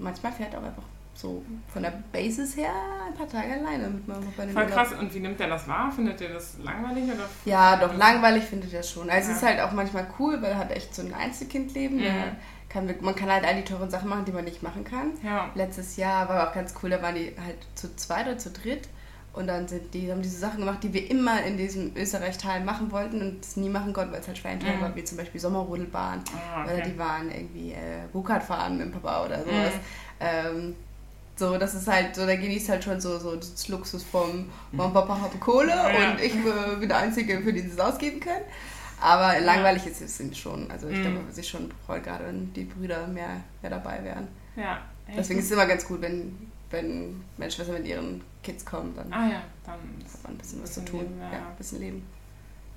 [0.00, 0.82] manchmal fährt auch einfach
[1.14, 2.70] so von der Basis her
[3.06, 4.68] ein paar Tage alleine mit meinem Voll Urlaub.
[4.70, 4.92] krass.
[4.98, 5.92] Und wie nimmt der das wahr?
[5.92, 7.04] Findet ihr das langweilig?
[7.04, 9.10] Oder Ja, doch, langweilig findet er schon.
[9.10, 9.36] Also Ja.
[9.36, 11.98] es ist halt auch manchmal cool, weil er hat echt so ein Einzelkindleben.
[11.98, 12.36] Mhm.
[12.70, 15.10] Kann, man kann halt all die teuren Sachen machen, die man nicht machen kann.
[15.24, 15.50] Ja.
[15.56, 18.88] Letztes Jahr war auch ganz cool, da waren die halt zu zweit oder zu dritt.
[19.32, 22.90] Und dann sind die, haben diese Sachen gemacht, die wir immer in diesem Österreich-Teil machen
[22.90, 24.80] wollten und es nie machen konnten, weil es halt schwer teuer Mhm.
[24.80, 26.20] war, wie zum Beispiel Sommerrodelbahn.
[26.34, 26.82] Ah, Oder okay.
[26.92, 29.74] die waren irgendwie äh, Go-Kart fahren mit dem Papa oder sowas.
[29.74, 29.80] Mhm.
[30.20, 30.76] Ähm,
[31.36, 34.76] so, das ist halt so, da genießt halt schon so, so das Luxus vom, Mhm.
[34.76, 36.10] vom Papa hat Kohle Ja.
[36.12, 38.44] und ich äh, bin der Einzige, für den sie es ausgeben können.
[39.00, 40.68] Aber langweilig ist es schon.
[40.72, 41.02] Also ich Mhm.
[41.02, 43.28] glaube, ich schon freue, gerade wenn die Brüder mehr,
[43.62, 44.26] mehr dabei wären.
[44.56, 44.80] Ja.
[45.06, 45.18] echt?
[45.18, 49.12] Deswegen ist es immer ganz gut, wenn, wenn meine Schwester mit ihren Kids kommt, dann
[49.12, 51.00] Ah ja, dann hat man ein bisschen was zu bisschen tun.
[51.00, 51.32] Leben, ja.
[51.32, 52.06] ja, ein bisschen Leben.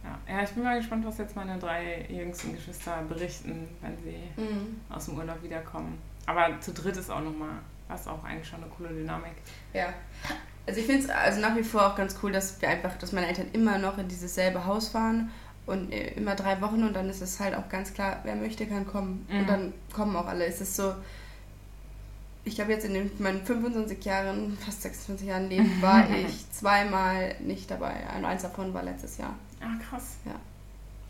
[0.04, 0.36] Ja.
[0.36, 4.82] ja, ich bin mal gespannt, was jetzt meine drei jüngsten Geschwister berichten, wenn sie Mhm.
[4.90, 5.98] aus dem Urlaub wiederkommen.
[6.26, 9.34] Aber zu dritt ist auch nochmal, das ist auch eigentlich schon eine coole Dynamik.
[9.74, 9.94] Ja.
[10.66, 13.12] Also ich finde es also nach wie vor auch ganz cool, dass wir einfach, dass
[13.12, 15.30] meine Eltern immer noch in dieses selbe Haus fahren
[15.66, 18.66] und äh, immer drei Wochen und dann ist es halt auch ganz klar, wer möchte,
[18.66, 19.26] kann kommen.
[19.30, 19.40] Mhm.
[19.40, 20.46] Und dann kommen auch alle.
[20.46, 20.94] Es ist so,
[22.46, 27.36] ich glaube jetzt in den, meinen 25 Jahren, fast 26 Jahren Leben, war ich zweimal
[27.40, 27.94] nicht dabei.
[28.18, 29.34] Und eins davon war letztes Jahr.
[29.62, 30.18] Ah, krass.
[30.26, 30.36] Ja.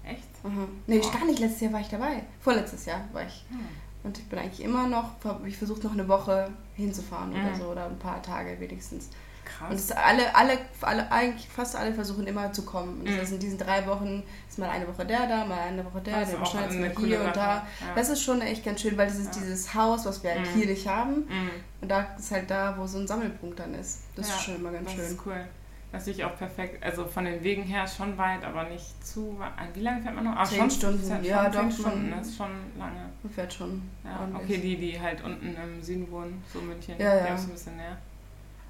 [0.09, 0.23] Echt?
[0.43, 0.67] Mhm.
[0.87, 1.11] Nee, Boah.
[1.11, 2.23] gar nicht, letztes Jahr war ich dabei.
[2.41, 3.45] Vorletztes Jahr war ich.
[3.49, 3.59] Hm.
[4.03, 5.11] Und ich bin eigentlich immer noch,
[5.45, 7.55] ich versuche noch eine Woche hinzufahren oder Mhm.
[7.57, 9.05] so oder ein paar Tage wenigstens.
[9.05, 9.75] Und Krass.
[9.75, 12.99] es alle, alle, alle, eigentlich fast alle versuchen immer zu kommen.
[12.99, 15.83] Und das heißt, in diesen drei Wochen ist mal eine Woche der da, mal eine
[15.83, 17.55] Woche der, Das ist der schneidet mal hier und da.
[17.55, 17.63] Ja.
[17.95, 19.41] Das ist schon echt ganz schön, weil das ist Ja.
[19.41, 20.53] dieses Haus, was wir halt Mhm.
[20.59, 21.13] hier nicht haben.
[21.27, 21.49] Mhm.
[21.81, 24.01] Und da ist halt da, wo so ein Sammelpunkt dann ist.
[24.15, 25.05] Das Ja, ist schon immer ganz Das schön.
[25.05, 25.45] ist cool.
[25.91, 26.83] Das sehe ich auch perfekt.
[26.83, 29.51] Also von den Wegen her schon weit, aber nicht zu weit.
[29.75, 30.35] Wie lange fährt man noch?
[30.35, 31.81] Ah, Zehn schon, Stunden, ist ja, schon doch, zehn schon.
[31.91, 33.09] Stunden, das ist schon lange.
[33.21, 37.15] Man fährt schon Ja, okay, die, die halt unten im Süden wohnen, so München, Ja,
[37.15, 37.25] ja.
[37.27, 37.97] die ist ein bisschen näher.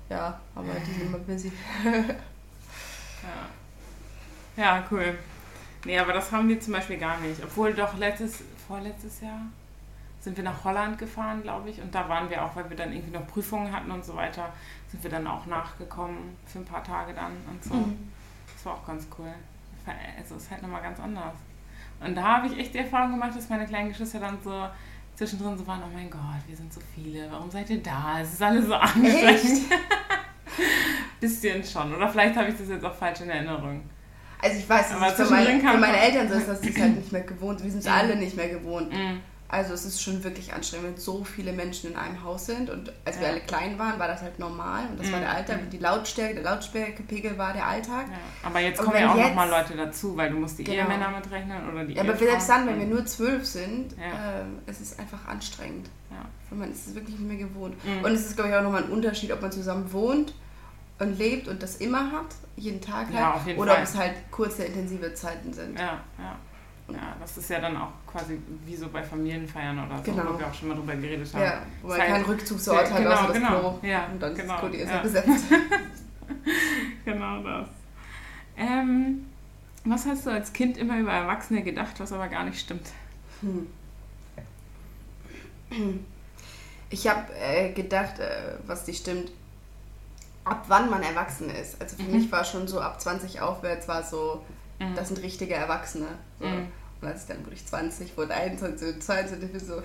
[0.10, 1.52] Ja, aber die sind immer busy.
[4.58, 4.64] Ja.
[4.64, 5.18] ja, cool.
[5.86, 7.44] Nee, aber das haben wir zum Beispiel gar nicht.
[7.44, 9.42] Obwohl doch letztes, vorletztes Jahr
[10.22, 11.82] sind wir nach Holland gefahren, glaube ich.
[11.82, 14.54] Und da waren wir auch, weil wir dann irgendwie noch Prüfungen hatten und so weiter,
[14.90, 17.74] sind wir dann auch nachgekommen für ein paar Tage dann und so.
[17.74, 18.12] Mhm.
[18.54, 19.34] Das war auch ganz cool.
[20.18, 21.36] Also es ist halt nochmal ganz anders.
[22.00, 24.68] Und da habe ich echt die Erfahrung gemacht, dass meine kleinen Geschwister dann so
[25.16, 28.22] zwischendrin so waren, oh mein Gott, wir sind so viele, warum seid ihr da?
[28.22, 29.64] Es ist alles so anstrengend.
[31.20, 31.94] Bisschen schon.
[31.94, 33.84] Oder vielleicht habe ich das jetzt auch falsch in Erinnerung.
[34.44, 35.00] Also ich weiß, es für
[35.62, 37.64] kam- für meine Eltern so ist, sie es halt nicht mehr gewohnt.
[37.64, 38.94] Wir sind es alle nicht mehr gewohnt.
[39.48, 42.72] Also es ist schon wirklich anstrengend, wenn so viele Menschen in einem Haus sind.
[42.72, 43.34] Und als wir Ja.
[43.34, 44.86] alle klein waren, war das halt normal.
[44.90, 45.24] Und das war Mhm.
[45.26, 45.60] der Alltag.
[45.72, 48.08] Die Lautstärke, der Lautstärkepegel war der Alltag.
[48.10, 48.18] Ja.
[48.50, 50.80] Aber jetzt Und kommen ja auch nochmal Leute dazu, weil du musst die Genau.
[50.82, 54.42] Ehemänner mitrechnen oder die Ja, aber selbst dann, wenn wir nur zwölf sind, Ja.
[54.42, 55.88] ähm, es ist einfach anstrengend.
[56.10, 56.26] Ja.
[56.50, 57.76] Und man ist es wirklich nicht mehr gewohnt.
[57.86, 58.04] Mhm.
[58.06, 60.34] Und es ist, glaube ich, auch nochmal ein Unterschied, ob man zusammen wohnt
[61.00, 63.82] und lebt und das immer hat, jeden Tag Ja, hat, auf jeden oder Fall.
[63.84, 65.78] ob es halt kurze, intensive Zeiten sind.
[65.80, 66.36] Ja, ja.
[66.90, 70.34] Ja, das ist ja dann auch quasi wie so bei Familienfeiern oder so, Genau.
[70.34, 71.42] wo wir auch schon mal drüber geredet haben.
[71.42, 73.60] Ja, wo man Ist halt- kein Rückzugsort hat, Genau, außer das genau.
[73.60, 73.80] Klo.
[73.88, 74.96] Ja, Und dann genau, ist das Klo die ist ja.
[74.96, 75.02] ja.
[75.02, 75.46] besetzt.
[77.06, 77.68] Genau das.
[78.58, 79.26] Ähm,
[79.86, 82.88] was hast du als Kind immer über Erwachsene gedacht, was aber gar nicht stimmt?
[83.42, 83.68] Hm.
[86.90, 89.32] Ich habe äh, gedacht, äh, was die stimmt,
[90.46, 91.82] ab wann man erwachsen ist.
[91.82, 92.12] Also für Mhm.
[92.18, 94.44] mich war schon so ab 20 aufwärts war so,
[94.80, 94.96] Mhm.
[94.96, 96.08] das sind richtige Erwachsene.
[96.40, 96.46] So.
[96.48, 96.68] Mhm.
[97.02, 99.82] Und als ich dann wirklich 20 wurde, 21, 22, ich so,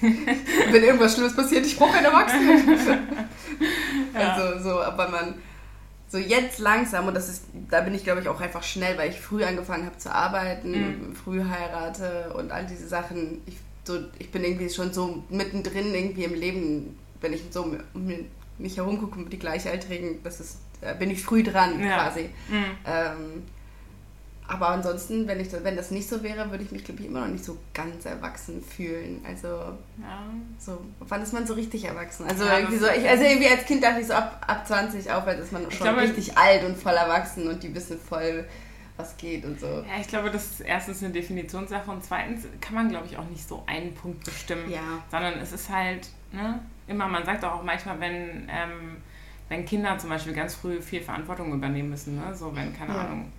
[0.00, 2.78] wenn irgendwas Schlimmes passiert, ich brauche einen Erwachsenen.
[4.14, 4.34] Ja.
[4.34, 5.34] Also so, aber man
[6.08, 9.08] so jetzt langsam und das ist, da bin ich glaube ich auch einfach schnell, weil
[9.08, 10.72] ich früh angefangen habe zu arbeiten,
[11.10, 11.16] Mhm.
[11.16, 13.40] früh heirate und all diese Sachen.
[13.46, 17.74] Ich, so, ich bin irgendwie schon so mittendrin irgendwie im Leben, wenn ich so
[18.58, 21.94] mich herumgucke mit die Gleichaltrigen, das ist, da bin ich früh dran Ja.
[21.96, 22.30] quasi.
[22.48, 22.64] Mhm.
[22.86, 23.42] Ähm,
[24.48, 27.06] aber ansonsten, wenn, ich, das- wenn das nicht so wäre, würde ich mich, glaube ich,
[27.06, 29.24] immer noch nicht so ganz erwachsen fühlen.
[29.26, 30.24] Also, Ja.
[30.58, 32.26] so, wann ist man so richtig erwachsen?
[32.28, 35.10] Also, Ja, irgendwie so, ich, also irgendwie als Kind dachte ich so, ab, ab 20
[35.10, 38.44] aufwärts ist man schon glaube, richtig alt und voll erwachsen und die wissen voll,
[38.98, 39.66] was geht und so.
[39.66, 43.24] Ja, ich glaube, das ist erstens eine Definitionssache und zweitens kann man, glaube ich, auch
[43.28, 45.02] nicht so einen Punkt bestimmen, Ja.
[45.10, 48.96] sondern es ist halt, ne, immer, man sagt auch manchmal, wenn, ähm,
[49.48, 53.00] wenn Kinder zum Beispiel ganz früh viel Verantwortung übernehmen müssen, ne, so wenn, keine Ja.
[53.02, 53.30] Ahnung,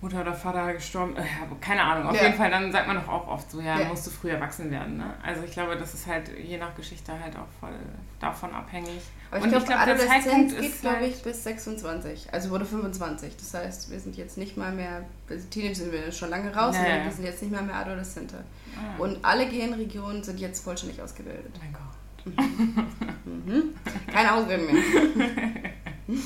[0.00, 1.22] Mutter oder Vater gestorben, äh,
[1.62, 2.24] keine Ahnung, auf Ja.
[2.24, 3.88] jeden Fall, dann sagt man doch auch oft so, ja, Ja.
[3.88, 5.14] musst du früh erwachsen werden, ne?
[5.22, 7.72] Also ich glaube, das ist halt je nach Geschichte halt auch voll
[8.20, 9.00] davon abhängig.
[9.30, 12.28] Aber ich Und glaube, ich glaube, der Zeitpunkt geht, ist glaube halt- ich, bis 26.
[12.32, 13.34] Also wurde 25.
[13.38, 16.74] Das heißt, wir sind jetzt nicht mal mehr, also Teenager sind wir schon lange raus,
[16.74, 17.04] sondern ja.
[17.04, 18.44] wir sind jetzt nicht mal mehr Adoleszente.
[18.76, 21.54] Ah, Und alle Genregionen sind jetzt vollständig ausgebildet.
[21.62, 21.80] mein Gott.
[22.24, 23.74] Mhm.
[24.10, 25.72] Keine Ausreden mehr.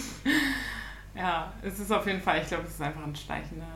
[1.19, 3.67] Ja, es ist auf jeden Fall, ich glaube, es ist einfach ein schleichender,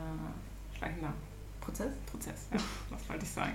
[0.77, 1.13] schleichender
[1.59, 1.91] Prozess?
[2.09, 2.47] Prozess.
[2.53, 2.57] Ja,
[2.89, 3.53] das wollte ich sagen.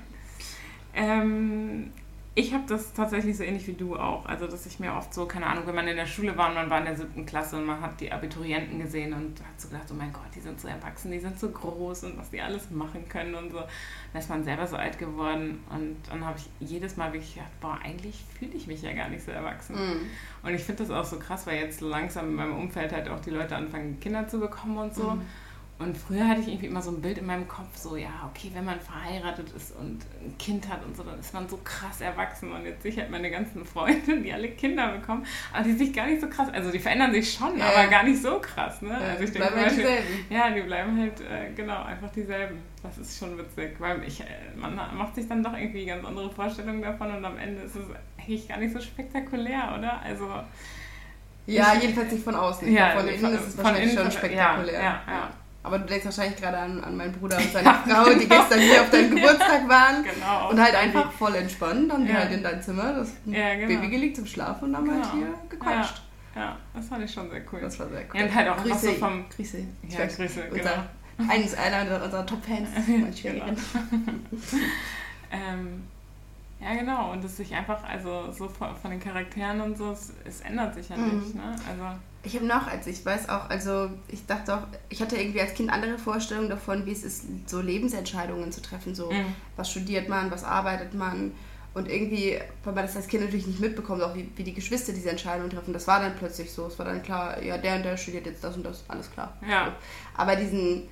[0.94, 1.90] Ähm,
[2.38, 4.24] ich habe das tatsächlich so ähnlich wie du auch.
[4.24, 6.54] Also, dass ich mir oft so, keine Ahnung, wenn man in der Schule war und
[6.54, 9.66] man war in der siebten Klasse und man hat die Abiturienten gesehen und hat so
[9.66, 12.40] gedacht, oh mein Gott, die sind so erwachsen, die sind so groß und was die
[12.40, 13.58] alles machen können und so.
[13.58, 17.60] Dann ist man selber so alt geworden und dann habe ich jedes Mal wirklich gedacht,
[17.60, 19.74] boah, eigentlich fühle ich mich ja gar nicht so erwachsen.
[19.74, 20.00] Mhm.
[20.44, 23.20] Und ich finde das auch so krass, weil jetzt langsam in meinem Umfeld halt auch
[23.20, 25.10] die Leute anfangen, Kinder zu bekommen und so.
[25.10, 25.22] Mhm.
[25.80, 28.50] Und früher hatte ich irgendwie immer so ein Bild in meinem Kopf, so, ja, okay,
[28.52, 32.00] wenn man verheiratet ist und ein Kind hat und so, dann ist man so krass
[32.00, 32.50] erwachsen.
[32.50, 35.92] Und jetzt sehe ich halt meine ganzen Freunde, die alle Kinder bekommen, aber die sich
[35.92, 38.82] gar nicht so krass, also die verändern sich schon, Ja, aber gar nicht so krass,
[38.82, 38.92] ne?
[38.96, 40.26] Also ich denke bleiben halt Beispiel, dieselben.
[40.30, 42.58] ja, die bleiben halt, äh, genau, einfach dieselben.
[42.82, 44.24] Das ist schon witzig, weil ich, äh,
[44.56, 47.86] man macht sich dann doch irgendwie ganz andere Vorstellungen davon und am Ende ist es
[48.18, 50.00] eigentlich gar nicht so spektakulär, oder?
[50.02, 50.28] Also,
[51.46, 52.72] Ja, jedenfalls nicht von außen.
[52.72, 54.74] Ja, von innen ist es wahrscheinlich innen schon spektakulär.
[54.74, 55.30] ja, ja, ja.
[55.68, 58.80] Aber du denkst wahrscheinlich gerade an, an meinen Bruder und seine Frau, die gestern hier
[58.80, 60.02] auf deinem Geburtstag waren.
[60.02, 60.48] genau.
[60.50, 62.14] Und halt einfach voll entspannt, dann Ja.
[62.14, 63.68] halt in dein Zimmer, das Ja, genau.
[63.68, 65.14] Baby gelegt zum Schlafen und dann halt Genau.
[65.14, 66.02] hier gequatscht.
[66.34, 67.60] Ja, das fand ich schon sehr cool.
[67.60, 68.20] Das war sehr cool.
[68.20, 69.58] Ja, und halt auch Grüße, so vom- Grüße.
[69.88, 70.54] Ja, weiß, Grüße, genau.
[71.18, 73.56] unser, eines, einer unserer- Top-Fans, mein Schwägerin.
[75.30, 75.82] Ähm,
[76.60, 77.12] ja, genau.
[77.12, 80.74] Und es sich einfach, also so von, von den Charakteren und so, es, es ändert
[80.74, 81.18] sich ja Mhm.
[81.20, 81.34] nicht.
[81.34, 81.42] Ne?
[81.68, 85.40] Also, Ich habe noch, also ich weiß auch, also ich dachte auch, ich hatte irgendwie
[85.40, 88.94] als Kind andere Vorstellungen davon, wie es ist, so Lebensentscheidungen zu treffen.
[88.94, 89.34] So, Mhm.
[89.56, 91.32] was studiert man, was arbeitet man.
[91.74, 94.92] Und irgendwie, weil man das als Kind natürlich nicht mitbekommt, auch wie, wie die Geschwister
[94.92, 95.72] diese Entscheidungen treffen.
[95.72, 96.66] Das war dann plötzlich so.
[96.66, 99.36] Es war dann klar, ja, der und der studiert jetzt das und das, alles klar.
[99.48, 99.74] Ja.
[100.16, 100.82] Aber diesen,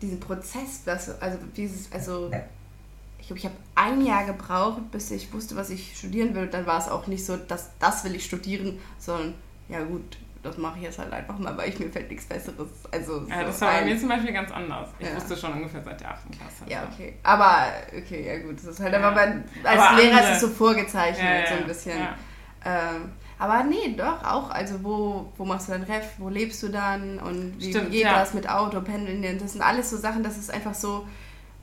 [0.00, 2.30] diesen Prozess, das, also dieses, also
[3.20, 6.44] ich glaube, ich habe ein Jahr gebraucht, bis ich wusste, was ich studieren will.
[6.44, 9.34] Und dann war es auch nicht so, dass das will ich studieren, sondern
[9.68, 10.16] ja gut,
[10.48, 12.68] das mache ich jetzt halt einfach mal, weil ich mir fällt nichts Besseres.
[12.90, 14.88] Also ja, so das war bei mir zum Beispiel ganz anders.
[14.98, 15.14] Ich Ja.
[15.16, 16.18] wusste schon ungefähr seit der 8.
[16.32, 16.64] Klasse.
[16.70, 17.14] Ja, okay.
[17.22, 17.64] Aber,
[17.96, 18.56] okay, ja gut.
[18.58, 18.98] Das ist halt, Ja.
[19.00, 19.22] aber bei,
[19.64, 21.98] als Aber Lehrer andere- ist es so vorgezeichnet, so ein bisschen.
[22.64, 24.50] Ähm, aber nee, doch, auch.
[24.50, 26.04] Also, wo, wo machst du dein Ref?
[26.18, 27.18] Wo lebst du dann?
[27.20, 29.38] Und wie, Stimmt, geht das mit Auto, Pendeln?
[29.38, 31.06] Das sind alles so Sachen, das ist einfach so.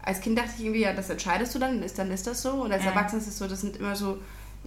[0.02, 2.52] Als Kind dachte ich irgendwie, ja, das entscheidest du dann, ist, dann ist das so.
[2.63, 2.86] Und als.
[2.86, 4.19] Erwachsener ist es so, das sind immer so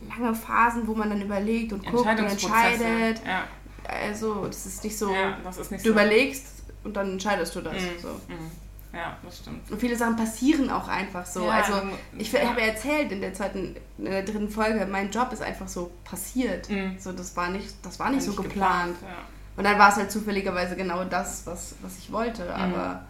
[0.09, 3.21] lange Phasen, wo man dann überlegt und guckt und entscheidet.
[3.27, 3.45] Ja.
[3.89, 5.93] Also, das ist nicht so, ja, ist nicht du so.
[5.95, 6.47] überlegst
[6.85, 7.75] und dann entscheidest du das.
[7.75, 8.01] Mhm.
[8.01, 8.09] So.
[8.09, 8.51] Mhm.
[8.93, 9.71] Ja, das stimmt.
[9.71, 11.45] Und viele Sachen passieren auch einfach so.
[11.45, 12.41] Ja, also du- ich ja.
[12.49, 15.91] habe ja erzählt in der zweiten, in der dritten Folge, mein Job ist einfach so
[16.05, 16.71] passiert.
[16.71, 16.97] Mhm.
[16.99, 18.97] So, das war nicht, das war nicht so Nicht geplant.
[19.03, 19.09] Ja.
[19.57, 22.45] Und dann war es halt zufälligerweise genau das, was, was ich wollte.
[22.45, 22.51] Mhm.
[22.51, 23.03] Aber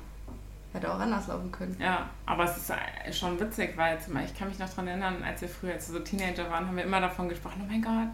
[0.73, 1.77] hätte auch anders laufen können.
[1.81, 5.41] Ja, aber es ist äh, schon witzig, weil ich kann mich noch daran erinnern, als
[5.41, 8.09] wir früher, als wir so Teenager waren, haben wir immer davon gesprochen, oh mein Gott,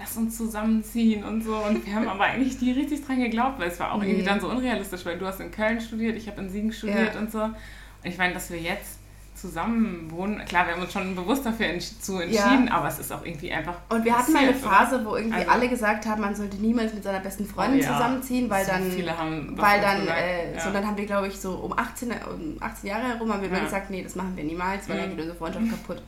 [0.00, 1.54] lass uns zusammenziehen und so.
[1.56, 4.26] Und wir haben aber eigentlich nie richtig dran geglaubt, weil es war auch irgendwie Nee.
[4.26, 7.20] dann so unrealistisch, weil du hast in Köln studiert, ich habe in Siegen studiert Ja.
[7.20, 7.42] und so.
[7.42, 7.54] Und
[8.04, 8.98] ich meine, dass wir jetzt
[9.34, 12.72] zusammen wohnen, klar, wir haben uns schon bewusst dafür ents zu entschieden, ja.
[12.72, 13.74] aber es ist auch irgendwie einfach.
[13.88, 16.92] Und wir hatten mal eine Phase, wo irgendwie also, alle gesagt haben, man sollte niemals
[16.92, 17.92] mit seiner besten Freundin oh, ja.
[17.92, 18.90] zusammenziehen, weil so dann.
[18.90, 20.60] Viele haben weil dann, äh, ja.
[20.60, 23.48] so dann haben wir, glaube ich, so um 18, um 18 Jahre herum haben wir
[23.48, 26.02] immer gesagt, nee, das machen wir niemals, weil dann geht unsere Freundschaft kaputt.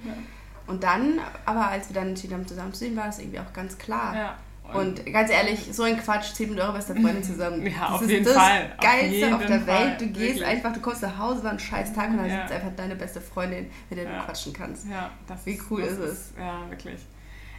[0.66, 4.14] Und dann, aber als wir dann entschieden haben, zusammenzuziehen, war das irgendwie auch ganz klar.
[4.14, 4.38] Ja.
[4.72, 7.66] Und ganz ehrlich, so ein Quatsch zieht mit eurer besten Freundin zusammen.
[7.66, 8.72] Ja, das auf ist jeden das Fall.
[8.81, 9.87] Geilste auf, auf der Fall.
[9.88, 10.01] Welt.
[10.01, 10.46] Du gehst Wirklich.
[10.46, 12.40] einfach, du kommst nach Hause, war ein scheiß Tag und dann ja.
[12.40, 14.18] sitzt einfach deine beste Freundin, mit der ja.
[14.18, 14.87] du quatschen kannst.
[14.88, 16.33] Ja, das Wie cool ist, es?
[16.38, 17.01] Ja, wirklich.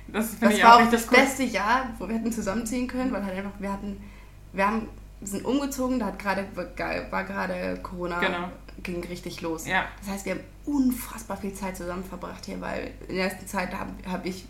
[0.08, 3.54] Das, das war auch das beste Jahr, wo wir hätten zusammenziehen können, weil halt einfach,
[3.60, 4.02] wir hatten,
[4.52, 4.90] wir haben,
[5.22, 8.50] sind umgezogen, da hat gerade, war gerade Corona, genau.
[8.82, 9.66] ging richtig los.
[9.66, 9.86] Ja.
[10.02, 13.74] Das heißt, wir haben unfassbar viel Zeit zusammen verbracht hier, weil in der ersten Zeit
[13.74, 14.46] habe hab ich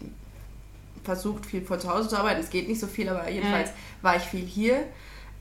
[1.04, 2.39] versucht, viel von zu Hause zu arbeiten.
[2.39, 3.76] Es geht nicht so viel, aber jedenfalls mhm.
[4.02, 4.86] war ich viel hier.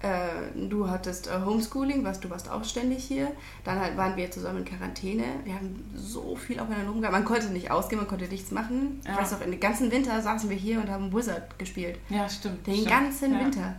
[0.02, 3.30] Äh, du hattest äh, Homeschooling, was du warst auch ständig hier.
[3.64, 5.22] Dann halt waren wir zusammen in Quarantäne.
[5.44, 7.20] Wir haben so viel aufeinander rumgegangen.
[7.20, 9.00] Man konnte nicht ausgehen, man konnte nichts machen.
[9.04, 9.12] Ja.
[9.12, 11.98] Ich weiß noch, den ganzen Winter saßen wir hier und haben Wizard gespielt.
[12.08, 12.66] Ja, stimmt.
[12.66, 12.88] Den stimmt.
[12.88, 13.40] ganzen ja.
[13.40, 13.74] Winter.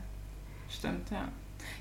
[0.69, 1.27] Stimmt, ja.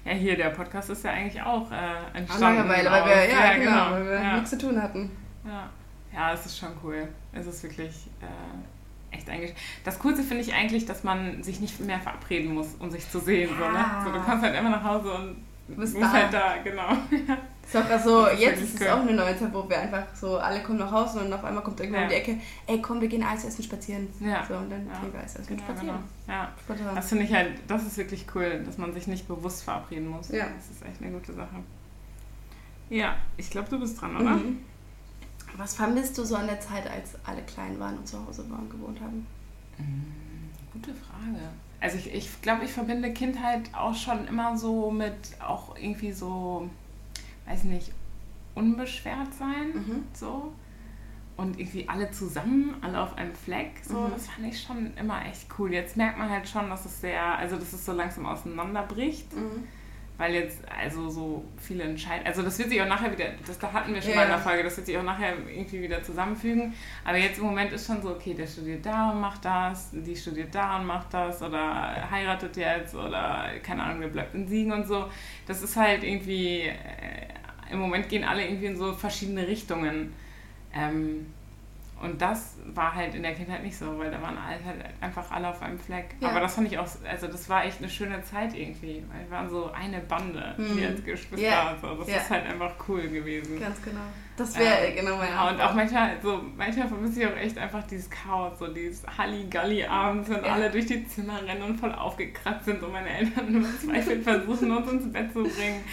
[0.04, 2.56] Ja, hier, der Podcast ist ja eigentlich auch äh, entstanden.
[2.56, 4.34] Langeweile, weil wir, ja, ja genau, genau, weil wir ja.
[4.34, 5.10] nichts zu tun hatten.
[5.44, 5.70] Ja.
[6.12, 7.08] ja, es ist schon cool.
[7.32, 9.54] Es ist wirklich äh, echt eigentlich.
[9.84, 13.20] Das Coolste finde ich eigentlich, dass man sich nicht mehr verabreden muss, um sich zu
[13.20, 13.50] sehen.
[13.56, 13.84] So, ne?
[14.04, 15.36] so, du kommst halt immer nach Hause und
[15.68, 16.12] du bist da.
[16.12, 16.96] halt da, genau.
[17.72, 20.38] Ist auch so, ist jetzt ist es auch eine neue Zeit, wo wir einfach so,
[20.38, 22.06] alle kommen nach Hause und auf einmal kommt irgendwann ja.
[22.06, 24.08] um die Ecke, ey komm, wir gehen Eis essen spazieren.
[24.20, 24.44] Ja.
[24.46, 24.98] So, und dann ja.
[25.00, 25.98] gehen wir Eis essen genau, spazieren.
[26.26, 26.38] Genau.
[26.38, 26.52] Ja.
[26.60, 26.94] Spontan.
[26.94, 30.28] Das finde ich halt, das ist wirklich cool, dass man sich nicht bewusst verabreden muss.
[30.28, 30.46] Ja.
[30.56, 31.56] Das ist echt eine gute Sache.
[32.90, 34.30] Ja, ich glaube, du bist dran, oder?
[34.30, 34.58] Mhm.
[35.56, 38.68] Was vermisst du so an der Zeit, als alle klein waren und zu Hause waren,
[38.68, 39.26] gewohnt haben?
[39.78, 41.38] Mm, gute Frage.
[41.80, 45.14] Also ich, ich glaube, ich verbinde Kindheit auch schon immer so mit
[45.46, 46.70] auch irgendwie so,
[47.46, 47.92] weiß nicht,
[48.54, 49.72] unbeschwert sein.
[49.74, 50.04] Mhm.
[50.12, 50.52] So.
[51.36, 53.80] Und irgendwie alle zusammen, alle auf einem Fleck.
[53.82, 54.10] So, mhm.
[54.12, 55.72] das fand ich schon immer echt cool.
[55.72, 59.34] Jetzt merkt man halt schon, dass es sehr, also dass es so langsam auseinanderbricht.
[59.34, 59.64] Mhm
[60.18, 62.24] weil jetzt also so viele entscheiden.
[62.26, 64.20] Also das wird sich auch nachher wieder, das da hatten wir schon yeah.
[64.20, 66.74] mal in der Folge, das wird sich auch nachher irgendwie wieder zusammenfügen.
[67.04, 70.14] Aber jetzt im Moment ist schon so, okay, der studiert da und macht das, die
[70.14, 74.72] studiert da und macht das oder heiratet jetzt oder keine Ahnung, der bleibt in Siegen
[74.72, 75.06] und so.
[75.46, 76.76] Das ist halt irgendwie, äh,
[77.72, 80.12] im Moment gehen alle irgendwie in so verschiedene Richtungen.
[80.74, 81.26] Ähm,
[82.02, 84.60] und das war halt in der Kindheit nicht so, weil da waren halt
[85.00, 86.16] einfach alle auf einem Fleck.
[86.18, 86.30] Ja.
[86.30, 89.30] Aber das fand ich auch, also das war echt eine schöne Zeit irgendwie, weil wir
[89.30, 91.38] waren so eine Bande, die als Geschwister.
[91.38, 91.76] Ja.
[91.80, 91.94] So.
[91.94, 92.16] Das ja.
[92.16, 93.60] ist halt einfach cool gewesen.
[93.60, 94.00] Ganz genau.
[94.36, 97.56] Das wäre ähm, genau mein Ja, und auch manchmal, so, manchmal vermisse ich auch echt
[97.56, 100.54] einfach dieses Chaos, so dieses Halligalli abends, wenn ja.
[100.54, 104.72] alle durch die Zimmer rennen und voll aufgekratzt sind und meine Eltern nur verzweifelt versuchen,
[104.72, 105.84] uns ins Bett zu bringen.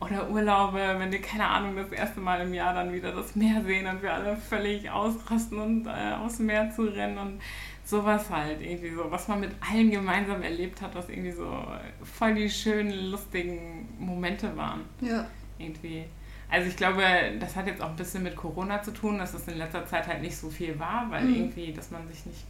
[0.00, 3.62] Oder Urlaube, wenn wir, keine Ahnung, das erste Mal im Jahr dann wieder das Meer
[3.62, 7.40] sehen und wir alle völlig ausrasten und äh, aufs Meer zu rennen und
[7.84, 11.64] sowas halt irgendwie so, was man mit allen gemeinsam erlebt hat, was irgendwie so
[12.02, 14.82] voll die schönen, lustigen Momente waren.
[15.00, 15.26] Ja.
[15.58, 16.04] Irgendwie.
[16.48, 17.02] Also ich glaube,
[17.38, 20.06] das hat jetzt auch ein bisschen mit Corona zu tun, dass es in letzter Zeit
[20.06, 21.34] halt nicht so viel war, weil mhm.
[21.34, 22.46] irgendwie, dass man sich nicht,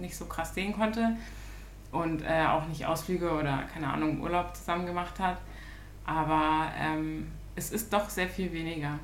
[0.00, 1.16] nicht so krass sehen konnte
[1.90, 5.38] und äh, auch nicht Ausflüge oder keine Ahnung, Urlaub zusammen gemacht hat.
[6.04, 8.98] Aber ähm, es ist doch sehr viel weniger.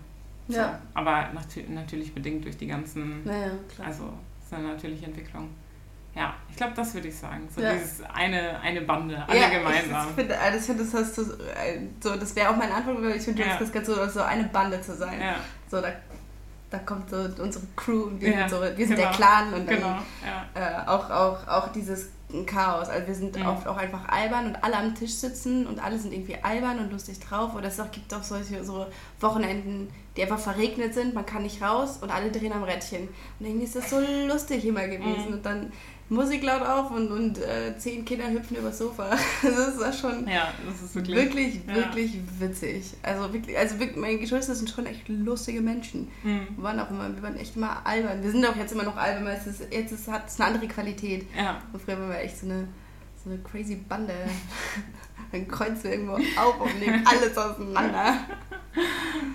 [0.48, 0.56] So.
[0.56, 0.80] Ja.
[0.94, 3.24] Aber nat natürlich bedingt durch die ganzen.
[3.24, 3.88] Naja, klar.
[3.88, 5.50] Also, es ist eine natürliche Entwicklung.
[6.14, 7.46] Ja, ich glaube, das würde ich sagen.
[7.54, 7.74] So ja.
[7.74, 10.08] dieses eine, eine Bande, alle ja, gemeinsam.
[10.08, 11.24] Ich finde, das, find, das, hast du,
[12.00, 13.56] so, das wäre auch meine Antwort, weil ich finde, ja.
[13.56, 15.20] das ganz so, so eine Bande zu sein.
[15.20, 15.36] Ja.
[15.70, 15.92] So, da,
[16.70, 19.08] da kommt so unsere Crew und wir ja, sind, so, wir sind genau.
[19.08, 20.84] der Clan und dann genau, ja.
[20.84, 22.10] äh, auch, auch, auch dieses
[22.44, 22.88] Chaos.
[22.88, 23.46] Also wir sind mhm.
[23.46, 26.92] oft auch einfach albern und alle am Tisch sitzen und alle sind irgendwie albern und
[26.92, 27.54] lustig drauf.
[27.54, 28.86] Oder es gibt auch solche so
[29.20, 33.08] Wochenenden, die einfach verregnet sind, man kann nicht raus und alle drehen am Rädchen.
[33.40, 35.28] Und irgendwie ist das so lustig immer gewesen.
[35.28, 35.34] Mhm.
[35.34, 35.72] Und dann
[36.10, 39.10] Musik laut auf und, und äh, zehn Kinder hüpfen übers Sofa.
[39.42, 41.74] Das war schon ja, das ist wirklich, wirklich, ja.
[41.74, 42.94] wirklich witzig.
[43.02, 46.08] Also wirklich, also wirklich, meine Geschwister sind schon echt lustige Menschen.
[46.22, 46.48] Mhm.
[46.56, 48.22] Wir waren auch immer, wir waren echt immer albern.
[48.22, 50.54] Wir sind auch jetzt immer noch albern, weil es ist, jetzt ist, hat es eine
[50.54, 51.26] andere Qualität.
[51.36, 51.60] Ja.
[51.72, 52.68] Und früher waren wir echt so eine,
[53.22, 54.14] so eine crazy Bande.
[55.32, 58.14] Dann kreuzen wir irgendwo auf und nehmen alles auseinander.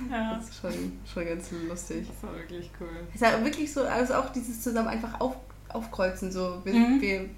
[0.10, 0.36] Ja.
[0.36, 2.08] Das ist schon, schon ganz lustig.
[2.08, 2.88] Das war wirklich cool.
[3.14, 5.36] Es ist wirklich so, also auch dieses zusammen einfach auf
[5.74, 6.32] aufkreuzen.
[6.32, 6.62] So.
[6.64, 7.02] Wir, mhm.
[7.02, 7.30] wir,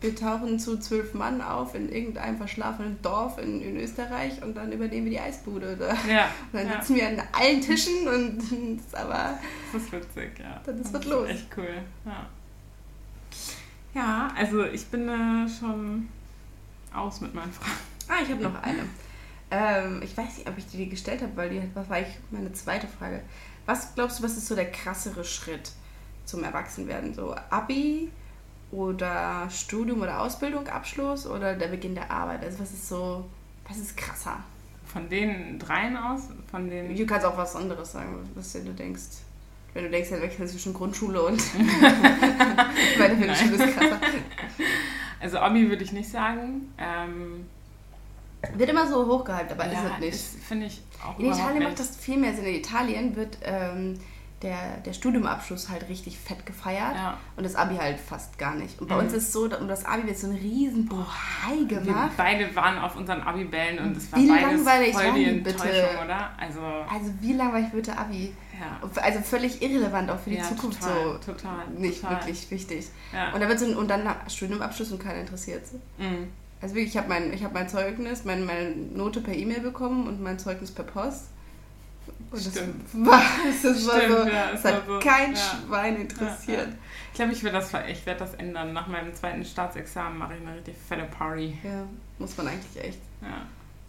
[0.00, 4.72] wir tauchen zu zwölf Mann auf in irgendeinem verschlafenen Dorf in, in Österreich und dann
[4.72, 5.76] übernehmen wir die Eisbude.
[5.76, 5.94] Da.
[6.08, 6.28] Ja.
[6.52, 8.38] Und dann sitzen wir an allen Tischen und
[8.78, 9.38] das ist aber.
[9.72, 10.60] Das ist witzig, ja.
[10.64, 11.28] Dann ist was los.
[11.28, 12.26] Echt cool, ja.
[13.94, 16.08] Ja, also ich bin äh, schon
[16.92, 17.70] aus mit meinen Fragen.
[18.08, 18.84] Ah, ich habe noch eine.
[19.50, 22.52] Ähm, ich weiß nicht, ob ich die gestellt habe, weil die was war ich meine
[22.52, 23.22] zweite Frage.
[23.66, 25.70] Was glaubst du, was ist so der krassere Schritt
[26.24, 27.14] zum Erwachsenwerden?
[27.14, 28.10] So Abi
[28.70, 32.44] oder Studium oder Ausbildung, Abschluss oder der Beginn der Arbeit?
[32.44, 33.24] Also was ist so,
[33.68, 34.38] was ist krasser?
[34.86, 36.28] Von den dreien aus?
[36.50, 39.02] Von den Du kannst auch was anderes sagen, was du denkst.
[39.72, 41.42] Wenn du denkst, ja, wechseln zwischen Grundschule und
[42.98, 44.00] weiterführende Schule ist krasser.
[45.20, 46.72] Also Abi würde ich nicht sagen.
[46.78, 47.46] Ähm,
[48.56, 50.44] Wird immer so hochgehypt, aber ja, ist es nicht.
[50.44, 52.44] Finde ich auch In Italien macht das viel mehr Sinn.
[52.44, 53.98] In Italien wird ähm,
[54.42, 57.16] der, der Studiumabschluss halt richtig fett gefeiert Ja.
[57.36, 58.78] und das Abi halt fast gar nicht.
[58.80, 59.02] Und bei Mhm.
[59.04, 62.10] uns ist es so, um das Abi wird so ein riesen Bohai Wir gemacht.
[62.16, 65.50] beide waren auf unseren Abi-Bällen und es war Wie beides langweilig voll die die bitte?
[65.64, 66.30] Enttäuschung, oder?
[66.38, 68.34] Also, Also wie langweilig wird der Abi?
[68.60, 69.02] ja.
[69.02, 71.32] Also völlig irrelevant auch für die ja, Zukunft total, so.
[71.32, 71.68] Total.
[71.78, 72.16] Nicht total.
[72.18, 72.88] wirklich wichtig.
[73.34, 75.62] Und da wird so ein, und dann Studiumabschluss und keiner interessiert.
[75.98, 76.28] Mhm.
[76.60, 80.06] Also wirklich, ich habe mein, ich hab mein Zeugnis, mein, meine Note per E-Mail bekommen
[80.06, 81.26] und mein Zeugnis per Post.
[82.30, 82.84] Und Stimmt.
[82.92, 83.22] das war,
[83.62, 85.38] das war Stimmt, so, ja, es hat war so, kein ja.
[85.40, 86.68] Schwein interessiert.
[87.08, 88.72] Ich glaube, ich werde das, ich werd das ändern.
[88.72, 91.56] Nach meinem zweiten Staatsexamen mache ich eine richtig fette Party.
[91.62, 91.84] Ja.
[92.18, 92.98] muss man eigentlich echt.
[93.22, 93.42] Ja,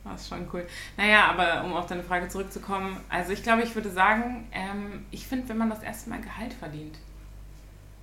[0.03, 0.65] das ist schon cool.
[0.95, 5.25] Naja, aber um auf deine Frage zurückzukommen, also ich glaube, ich würde sagen, ähm, ich
[5.27, 6.99] finde, wenn man das erste Mal Gehalt verdient,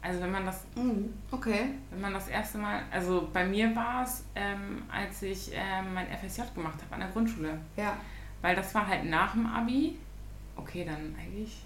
[0.05, 1.12] also wenn man das, Mhm.
[1.31, 1.66] Okay.
[1.92, 6.07] wenn man das erste Mal, also bei mir war es, ähm, als ich ähm, mein
[6.09, 7.96] FSJ gemacht habe an der Grundschule, Ja.
[8.40, 9.96] weil das war halt nach dem Abi.
[10.57, 11.59] Okay, dann eigentlich.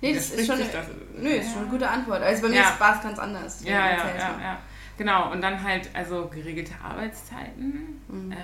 [0.00, 0.86] Nee, das ist schon, das.
[1.18, 2.22] nö, ist schon eine gute Antwort.
[2.22, 2.76] Also bei mir Ja.
[2.78, 3.64] war es ganz anders.
[3.64, 4.58] Ja, ja, ja, ja.
[4.98, 8.32] Genau, und dann halt also geregelte Arbeitszeiten, Mhm.
[8.32, 8.36] äh,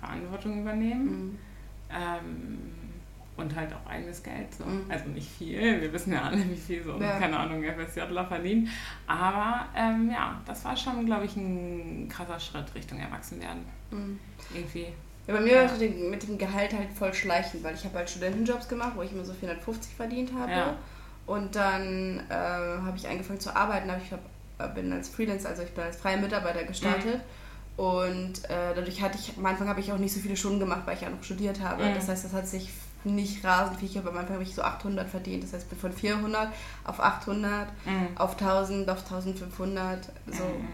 [0.00, 1.04] Verantwortung übernehmen.
[1.30, 1.38] Mhm.
[1.90, 2.58] Ähm,
[3.36, 4.52] und halt auch eigenes Geld.
[4.54, 4.64] So.
[4.64, 4.84] Mhm.
[4.88, 7.18] Also nicht viel, wir wissen ja alle, wie viel so, Ja.
[7.18, 8.68] keine Ahnung, FSJler verdienen.
[9.06, 13.64] Aber ähm, ja, das war schon, glaube ich, ein krasser Schritt Richtung Erwachsenwerden.
[13.90, 14.18] Mhm.
[14.54, 14.86] Irgendwie.
[15.26, 15.64] Ja, bei mir Ja.
[15.64, 19.02] war es mit dem- Gehalt halt voll schleichend, weil ich habe halt Studentenjobs gemacht, wo
[19.02, 20.52] ich immer so 450 verdient habe.
[20.52, 20.76] Ja.
[21.26, 25.62] Und dann äh, habe ich angefangen zu arbeiten, hab ich hab, bin als Freelancer, also
[25.62, 27.20] ich bin als freier Mitarbeiter gestartet.
[27.76, 30.82] Und äh, dadurch hatte ich, am Anfang habe ich auch nicht so viele Stunden gemacht,
[30.84, 31.82] weil ich ja noch studiert habe.
[31.84, 31.94] Mhm.
[31.94, 32.70] Das heißt, das hat sich
[33.02, 33.88] nicht rasend viel.
[33.88, 35.42] Ich habe am Anfang habe ich so 800 verdient.
[35.42, 36.48] Das heißt, ich bin von 400
[36.84, 38.08] auf 800, Mhm.
[38.16, 40.68] auf 1000, auf 1500, so Mhm.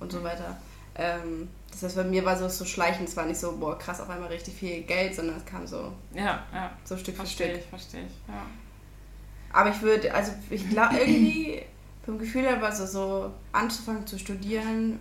[0.00, 0.56] und so weiter.
[0.94, 4.00] Ähm, das heißt, bei mir war so, so schleichend, es war nicht so, boah, krass,
[4.00, 6.70] auf einmal richtig viel Geld, sondern es kam so, Ja, ja.
[6.84, 7.60] so Stück für Verstehe Stück.
[7.60, 8.12] ich, verstehe ich.
[8.28, 8.42] Ja.
[9.52, 11.62] Aber ich würde, also ich glaube irgendwie,
[12.04, 14.98] vom Gefühl her war so, so anzufangen zu studieren,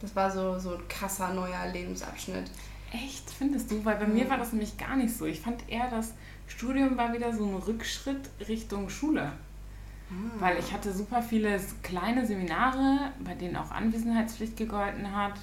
[0.00, 2.50] das war so, so ein krasser neuer Lebensabschnitt.
[2.92, 3.84] Echt, findest du?
[3.84, 4.30] Weil bei mir Mhm.
[4.30, 5.26] war das nämlich gar nicht so.
[5.26, 6.12] Ich fand eher, das
[6.48, 9.32] Studium war wieder so ein Rückschritt Richtung Schule.
[10.40, 15.34] Weil ich hatte super viele kleine Seminare, bei denen auch Anwesenheitspflicht gegolten hat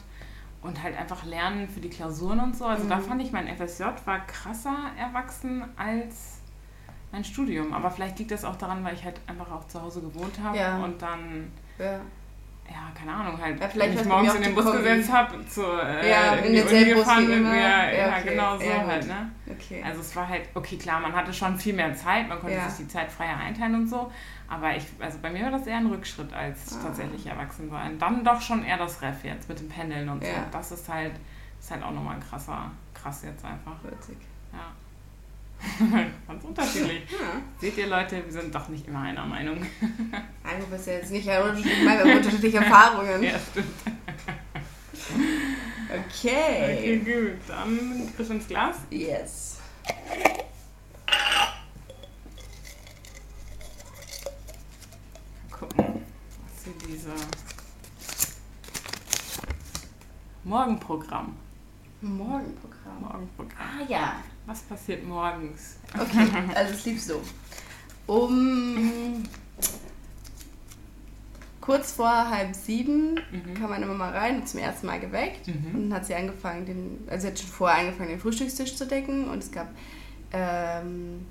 [0.62, 2.66] und halt einfach Lernen für die Klausuren und so.
[2.66, 3.04] Also da Mhm.
[3.04, 6.40] fand ich mein FSJ war krasser erwachsen als
[7.12, 7.74] mein Studium.
[7.74, 10.58] Aber vielleicht liegt das auch daran, weil ich halt einfach auch zu Hause gewohnt habe
[10.58, 10.78] Ja.
[10.78, 11.94] und dann, Ja.
[12.70, 14.80] ja, keine Ahnung, halt Ja, es bei morgens in den Bus Kombi.
[14.80, 17.46] gesetzt habe, zur äh, Ja, in die Uni gefahren bin.
[17.46, 18.30] Ja, Ja, okay.
[18.30, 19.32] genau so Ja, halt, ne?
[19.50, 19.82] Okay.
[19.86, 22.86] Also es war halt, okay, klar, man hatte schon viel mehr Zeit, man konnte sich
[22.86, 24.12] die Zeit freier einteilen und so.
[24.50, 26.84] Aber ich, also bei mir war das eher ein Rückschritt als Ah.
[26.88, 28.00] tatsächlich erwachsen sein.
[28.00, 30.30] Dann doch schon eher das Ref jetzt mit dem Pendeln und so.
[30.30, 30.46] Ja.
[30.52, 31.14] Das ist halt,
[31.60, 33.76] ist halt auch nochmal ein krasser, krass jetzt einfach.
[33.84, 34.18] Witzig.
[34.54, 34.72] Ja.
[36.28, 37.04] Ganz unterschiedlich.
[37.12, 37.42] Ja.
[37.60, 39.58] Seht ihr Leute, wir sind doch nicht immer einer Meinung.
[40.50, 43.22] Also du bist ja jetzt nicht haben unterschiedliche Erfahrungen.
[43.22, 43.68] ja, stimmt.
[45.90, 46.98] Okay, Okay.
[47.00, 47.40] gut.
[47.50, 48.78] Dann Griff ins Glas.
[48.90, 49.60] Yes.
[55.52, 57.10] Gucken, was hier diese
[60.44, 61.36] Morgenprogramm.
[62.02, 63.02] Morgenprogramm.
[63.02, 63.58] Morgenprogramm.
[63.60, 64.16] Ah ja.
[64.46, 65.76] Was passiert morgens?
[65.94, 67.22] Okay, also es lief so.
[68.06, 69.24] Um
[71.60, 73.54] kurz vor halb sieben Mhm.
[73.56, 75.48] kam meine Mama rein und zum ersten Mal geweckt.
[75.50, 75.76] Mhm.
[75.76, 78.88] Und dann hat sie angefangen, den, also sie hat schon vorher angefangen, den Frühstückstisch zu
[78.88, 79.28] decken.
[79.30, 79.68] Und es gab
[80.32, 81.26] ähm,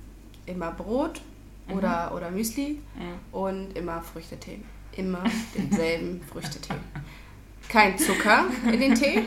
[0.45, 1.21] immer Brot
[1.67, 1.73] Mhm.
[1.73, 3.35] oder, oder Müsli Mhm.
[3.35, 4.59] und immer Früchtetee.
[4.97, 5.23] Immer
[5.55, 6.73] denselben Früchtetee.
[7.69, 9.23] Kein Zucker in den Tee,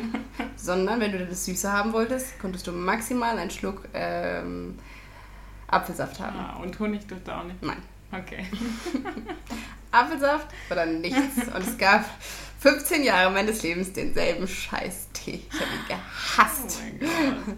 [0.57, 4.79] sondern wenn du das Süße haben wolltest, konntest du maximal einen Schluck ähm,
[5.68, 6.37] Apfelsaft haben.
[6.39, 7.62] Ah, und Honig durfte auch nicht.
[7.62, 7.77] Nein.
[8.12, 8.45] Okay.
[9.93, 11.18] Apfelsaft oder nichts.
[11.55, 12.05] Und es gab
[12.61, 15.43] 15 Jahre meines Lebens denselben Scheiß-Tee.
[15.51, 16.79] Ich habe ihn gehasst.
[16.81, 17.57] Oh mein Gott.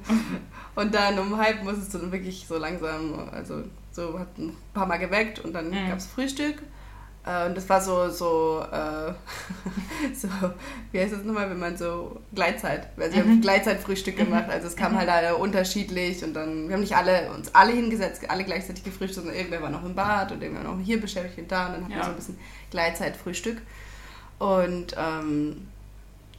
[0.75, 4.87] Und dann um halb musstest du dann wirklich so langsam, also so hat ein paar
[4.87, 5.89] Mal geweckt und dann Mhm.
[5.89, 6.63] gab es Frühstück.
[7.25, 9.13] Äh, und das war so, so, äh,
[10.15, 10.29] so,
[10.91, 13.41] wie heißt das nochmal, wenn man so Gleitzeit, also wir haben mhm.
[13.41, 14.25] Gleitzeitfrühstück mhm.
[14.25, 14.99] gemacht, also es kam mhm.
[14.99, 19.15] halt alle unterschiedlich und dann, wir haben nicht alle, uns alle hingesetzt, alle gleichzeitig gefrühstückt,
[19.15, 21.85] sondern irgendwer war noch im Bad und irgendwer noch hier beschäftigt und da und dann
[21.85, 21.99] hatten ja.
[21.99, 22.39] wir so ein bisschen
[22.71, 23.63] Gleitzeitfrühstück.
[24.39, 25.69] Und ähm,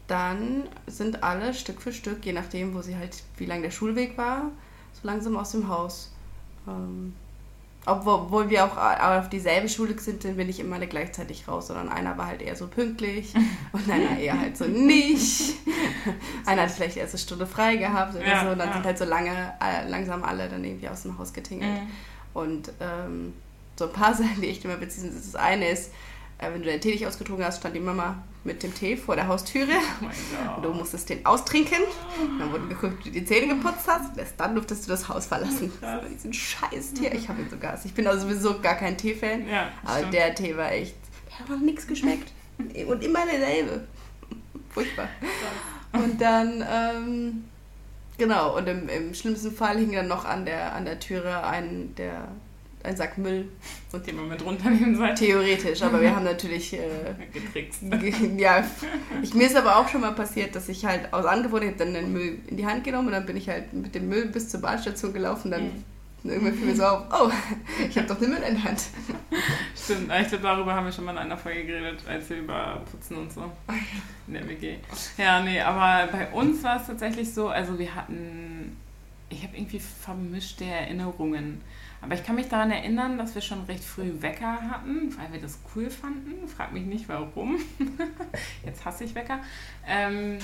[0.07, 4.17] dann sind alle Stück für Stück, je nachdem, wo sie halt, wie lang der Schulweg
[4.17, 4.51] war,
[4.91, 6.11] so langsam aus dem Haus.
[6.67, 7.15] Ähm,
[7.85, 11.89] obwohl wir auch auf dieselbe Schule sind, sind wir nicht immer alle gleichzeitig raus, sondern
[11.89, 13.33] einer war halt eher so pünktlich
[13.73, 15.55] und einer eher halt so nicht.
[16.45, 18.73] einer hat vielleicht erst eine Stunde frei gehabt oder ja, so und dann ja.
[18.75, 21.81] sind halt so lange, äh, langsam alle dann irgendwie aus dem Haus getingelt.
[21.81, 21.87] Mhm.
[22.33, 23.33] Und ähm,
[23.75, 25.91] so ein paar Sachen, die ich immer beziehen, das eine ist,
[26.37, 29.15] äh, wenn du deinen Tee nicht ausgetrunken hast, stand die Mama mit dem Tee vor
[29.15, 29.71] der Haustüre.
[30.57, 31.79] Oh du musstest den austrinken.
[32.39, 34.17] Dann wurde geguckt, ob du die Zähne geputzt hast.
[34.17, 35.71] Erst dann durftest du das Haus verlassen.
[35.79, 37.07] So, diesen scheiß Tee.
[37.07, 37.79] Ich habe ihn sogar.
[37.83, 39.47] Ich bin also sowieso gar kein Tee-Fan.
[39.47, 40.13] Ja, aber stimmt.
[40.13, 40.95] der Tee war echt.
[41.29, 42.31] Der hat noch nichts geschmeckt.
[42.57, 43.87] Und immer derselbe.
[44.69, 45.07] Furchtbar.
[45.93, 47.43] Und dann, ähm,
[48.17, 51.93] genau, und im, im schlimmsten Fall hing dann noch an der, an der Türe ein,
[51.95, 52.27] der
[52.83, 53.49] ein Sack Müll.
[53.91, 55.13] Und den man mit runternehmen soll.
[55.13, 56.73] Theoretisch, aber wir haben natürlich.
[56.73, 56.79] Äh,
[57.31, 57.83] Getrickst.
[58.37, 58.63] ja,
[59.21, 62.11] ich, mir ist aber auch schon mal passiert, dass ich halt aus Angewohnheit dann den
[62.11, 64.61] Müll in die Hand genommen und dann bin ich halt mit dem Müll bis zur
[64.61, 65.51] Bahnstation gelaufen.
[65.51, 65.83] Dann
[66.23, 66.29] mhm.
[66.29, 67.31] irgendwann fiel mir so auf, oh,
[67.87, 68.81] ich habe doch den Müll in der Hand.
[69.75, 72.81] Stimmt, ich glaube, darüber haben wir schon mal in einer Folge geredet, als wir über
[72.91, 73.51] Putzen und so
[74.27, 74.77] in der WG.
[75.17, 78.75] Ja, nee, aber bei uns war es tatsächlich so, also wir hatten,
[79.29, 81.61] ich habe irgendwie vermischte Erinnerungen.
[82.03, 85.39] Aber ich kann mich daran erinnern, dass wir schon recht früh Wecker hatten, weil wir
[85.39, 86.47] das cool fanden.
[86.49, 87.57] Frag mich nicht warum.
[88.65, 89.39] Jetzt hasse ich Wecker.
[89.87, 90.37] Ähm,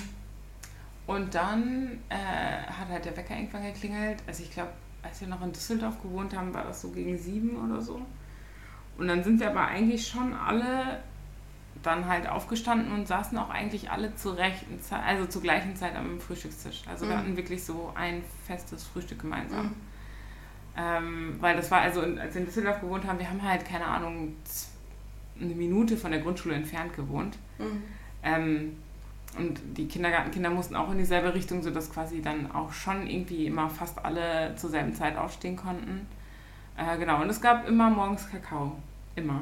[1.06, 4.24] und dann äh, hat halt der Wecker irgendwann geklingelt.
[4.26, 4.72] Also ich glaube,
[5.04, 8.02] als wir noch in Düsseldorf gewohnt haben, war das so gegen sieben oder so.
[8.98, 11.00] Und dann sind wir aber eigentlich schon alle
[11.84, 15.96] dann halt aufgestanden und saßen auch eigentlich alle zur rechten Zeit, also zur gleichen Zeit
[15.96, 16.84] am Frühstückstisch.
[16.88, 17.10] Also mhm.
[17.10, 19.68] wir hatten wirklich so ein festes Frühstück gemeinsam.
[19.68, 19.89] Mhm.
[20.80, 23.86] Ähm, weil das war, also als wir in Düsseldorf gewohnt haben, wir haben halt, keine
[23.86, 24.34] Ahnung,
[25.40, 27.38] eine Minute von der Grundschule entfernt gewohnt.
[27.58, 27.84] Mhm.
[28.24, 28.76] Ähm,
[29.38, 33.70] und die Kindergartenkinder mussten auch in dieselbe Richtung, sodass quasi dann auch schon irgendwie immer
[33.70, 36.08] fast alle zur selben Zeit aufstehen konnten.
[36.78, 38.78] Äh, genau, und es gab immer morgens Kakao.
[39.16, 39.42] Immer.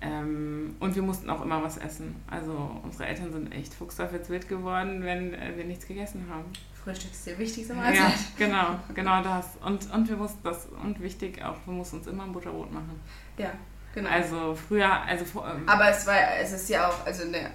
[0.00, 2.16] Ähm, und wir mussten auch immer was essen.
[2.30, 6.46] Also unsere Eltern sind echt fuchsteufelswild geworden, wenn äh, wir nichts gegessen haben.
[6.84, 7.96] Frühstück ist die wichtigste Mahlzeit.
[7.96, 9.46] Ja, genau, genau das.
[9.64, 13.00] Und, und wir mussten das, und wichtig auch, wir mussten uns immer ein Butterbrot machen.
[13.38, 13.50] Ja,
[13.94, 14.10] genau.
[14.10, 17.50] Also früher, also ähm, Aber es war, es ist ja auch, also der,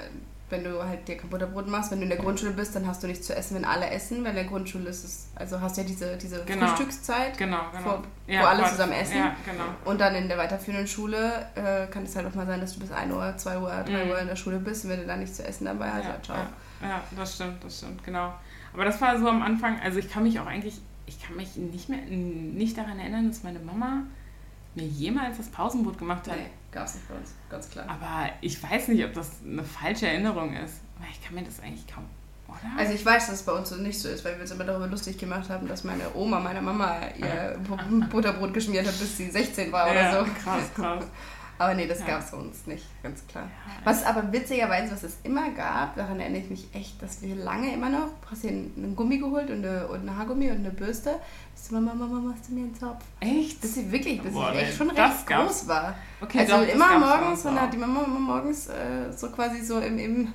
[0.49, 3.03] wenn du halt dir kein Butterbrot machst, wenn du in der Grundschule bist, dann hast
[3.03, 5.75] du nichts zu essen, wenn alle essen, weil in der Grundschule ist es, also hast
[5.75, 6.67] du ja diese, diese genau.
[6.67, 7.83] Frühstückszeit, genau, genau.
[7.83, 8.71] Vor, ja, wo alle Gott.
[8.71, 9.17] zusammen essen.
[9.17, 9.65] Ja, genau.
[9.83, 12.79] Und dann in der weiterführenden Schule äh, kann es halt auch mal sein, dass du
[12.79, 14.09] bis 1 Uhr, 2 Uhr, 3 mhm.
[14.09, 16.15] Uhr in der Schule bist und wenn du da nichts zu essen dabei hast, ja,
[16.23, 16.37] ciao.
[16.81, 18.33] Ja, ja, das stimmt, das stimmt, genau.
[18.73, 21.55] Aber das war so am Anfang, also ich kann mich auch eigentlich, ich kann mich
[21.55, 24.03] nicht mehr nicht daran erinnern, dass meine Mama
[24.75, 26.37] mir jemals das Pausenbrot gemacht hat.
[26.37, 27.85] Nee, gab es nicht bei uns, ganz klar.
[27.87, 30.81] Aber ich weiß nicht, ob das eine falsche Erinnerung ist.
[30.97, 32.05] Aber ich kann mir das eigentlich kaum.
[32.47, 32.57] Oder?
[32.77, 34.63] Also ich weiß, dass es bei uns so nicht so ist, weil wir uns immer
[34.63, 37.59] darüber lustig gemacht haben, dass meine Oma meiner Mama ihr
[38.09, 40.31] Butterbrot geschmiert hat, bis sie 16 war oder so.
[40.43, 41.05] Krass, krass.
[41.59, 42.05] Aber nee, das ja.
[42.07, 43.45] gab es uns nicht, ganz klar.
[43.45, 47.35] Ja, was aber witzigerweise, was es immer gab, daran erinnere ich mich echt, dass wir
[47.35, 50.57] lange immer noch, du hast hier einen Gummi geholt und eine, und eine Haargummi und
[50.57, 51.19] eine Bürste.
[51.53, 53.03] Bist du, Mama, Mama, machst du mir einen Zopf?
[53.19, 53.59] Echt?
[53.59, 55.95] Bis sie wirklich, bis Boah, ich echt schon recht groß war.
[56.21, 59.79] Okay, also doch, immer morgens, und hat die Mama immer morgens äh, so quasi so
[59.79, 60.33] im, im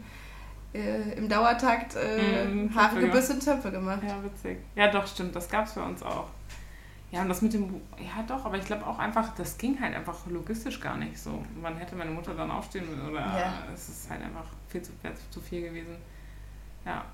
[0.74, 4.00] äh, im Dauertakt äh, mm, Haare gebürstet und Töpfe gemacht.
[4.06, 4.58] Ja, witzig.
[4.74, 5.36] Ja, doch, stimmt.
[5.36, 6.28] Das gab es bei uns auch.
[7.12, 9.94] Ja, und das mit dem, ja doch, aber ich glaube auch einfach, das ging halt
[9.94, 11.44] einfach logistisch gar nicht so.
[11.60, 13.52] Wann hätte meine Mutter dann aufstehen müssen oder ja.
[13.72, 14.92] es ist halt einfach viel zu,
[15.30, 15.96] zu viel gewesen.
[16.86, 17.04] Ja,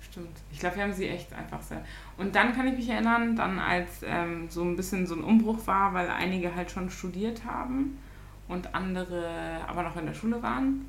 [0.00, 0.38] stimmt.
[0.52, 1.84] Ich glaube, wir haben sie echt einfach sehr.
[2.16, 5.66] Und dann kann ich mich erinnern, dann als ähm, so ein bisschen so ein Umbruch
[5.66, 7.98] war, weil einige halt schon studiert haben
[8.46, 10.86] und andere aber noch in der Schule waren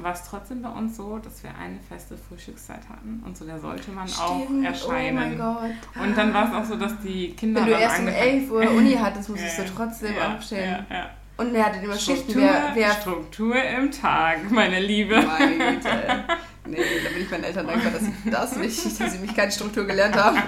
[0.00, 3.58] war es trotzdem bei uns so, dass wir eine feste Frühstückszeit hatten und so der
[3.58, 4.28] sollte man Stimmt.
[4.28, 5.16] auch erscheinen.
[5.16, 6.04] Oh mein Gott.
[6.04, 7.60] Und dann war es auch so, dass die Kinder.
[7.62, 10.86] Wenn du erst um 11 Uhr Uni hattest, musstest ja, du trotzdem ja, aufstehen.
[10.90, 11.10] Ja, ja.
[11.36, 12.34] Und er hatte immer Schichten.
[12.34, 15.16] Wer, wer Struktur im Tag, meine Liebe.
[15.22, 16.24] Meine Güte.
[16.66, 19.50] Nee, da bin ich meinen Eltern dankbar, dass ich das nicht, dass sie mich keine
[19.50, 20.38] Struktur gelernt haben.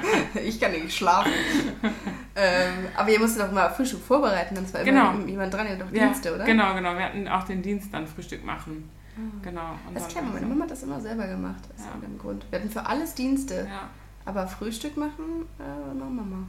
[0.44, 1.32] Ich kann nicht schlafen.
[2.34, 5.10] Ähm, aber ihr musstet doch mal Frühstück vorbereiten, dann war genau.
[5.10, 6.44] immer jemand dran, ihr doch Dienste, oder?
[6.44, 6.94] Genau, genau.
[6.94, 8.88] Wir hatten auch den Dienst dann Frühstück machen.
[9.16, 9.42] Mhm.
[9.42, 9.72] Genau.
[9.86, 12.00] Und das ist klar, meine Mama hat das immer selber gemacht, aus ja.
[12.00, 12.46] dem Grund.
[12.50, 13.66] Wir hatten für alles Dienste.
[13.68, 13.90] Ja.
[14.24, 16.46] Aber Frühstück machen, äh, immer Mama.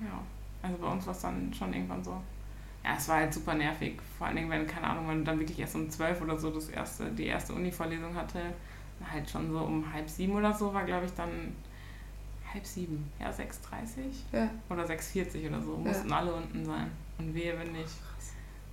[0.00, 0.20] Ja,
[0.62, 2.20] also bei uns war es dann schon irgendwann so.
[2.84, 3.98] ja, es war halt super nervig.
[4.18, 6.68] Vor allen Dingen, wenn, keine Ahnung, wenn dann wirklich erst um zwölf oder so das
[6.68, 8.40] erste, die erste Uni-Vorlesung hatte,
[9.10, 11.28] halt schon so um halb sieben oder so war, glaube ich, dann
[12.52, 13.42] halb sieben, ja, 6.30
[14.32, 14.48] Ja.
[14.70, 15.88] oder 6.40 oder so, Ja.
[15.88, 16.90] mussten alle unten sein.
[17.18, 17.88] Und wehe, wenn nicht.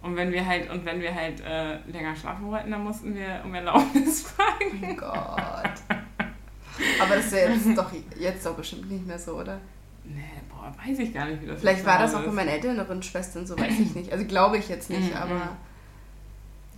[0.02, 3.42] Und wenn wir halt, und wenn wir halt äh, länger schlafen wollten, dann mussten wir
[3.44, 4.82] um Erlaubnis fragen.
[4.92, 5.74] Oh Gott.
[7.00, 9.60] Aber das ist ja jetzt doch, jetzt doch bestimmt nicht mehr so, oder?
[10.04, 13.04] Nee, boah, weiß ich gar nicht, wie das Vielleicht war das auch bei meinen älteren
[13.04, 14.12] Schwestern so, weiß ich nicht.
[14.12, 15.58] Also glaube ich jetzt nicht, Mhm, aber mhm.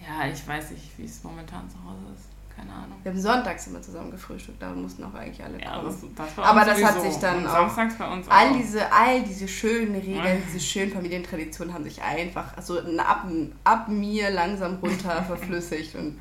[0.06, 2.28] Ja, ich weiß nicht, wie es momentan zu Hause ist.
[2.56, 2.98] Keine Ahnung.
[3.02, 5.88] wir haben sonntags immer zusammen gefrühstückt, da mussten auch eigentlich alle Ja, kommen.
[6.16, 7.10] das, das Aber das hat sowieso.
[7.12, 8.56] sich dann auch- Samstags bei uns all auch.
[8.58, 13.26] diese, all diese schönen Regeln, diese schönen Familientraditionen haben sich einfach also ab,
[13.64, 16.20] ab mir langsam runter verflüssigt und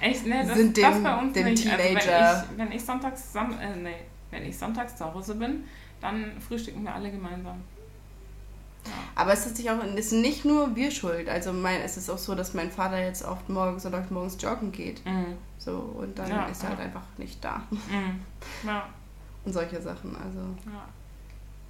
[0.00, 1.62] Echt, ne, das, sind dem- bei uns dem nicht.
[1.64, 3.94] Teenager- Also wenn ich, wenn ich sonntags äh, nee,
[4.30, 5.64] wenn ich sonntags zu Hause bin,
[6.00, 7.60] dann frühstücken wir alle gemeinsam.
[9.14, 11.28] Aber es ist sich auch, es ist nicht nur wir schuld.
[11.28, 14.72] Also mein, es ist auch so, dass mein Vater jetzt oft morgens oder morgens joggen
[14.72, 15.04] geht.
[15.06, 15.36] Mhm.
[15.58, 16.84] So, und dann Ja, ist er halt ja.
[16.86, 17.62] einfach nicht da.
[17.70, 18.20] Mhm.
[18.66, 18.88] Ja,
[19.44, 20.14] Und solche Sachen.
[20.16, 20.38] Also.
[20.66, 20.84] ja.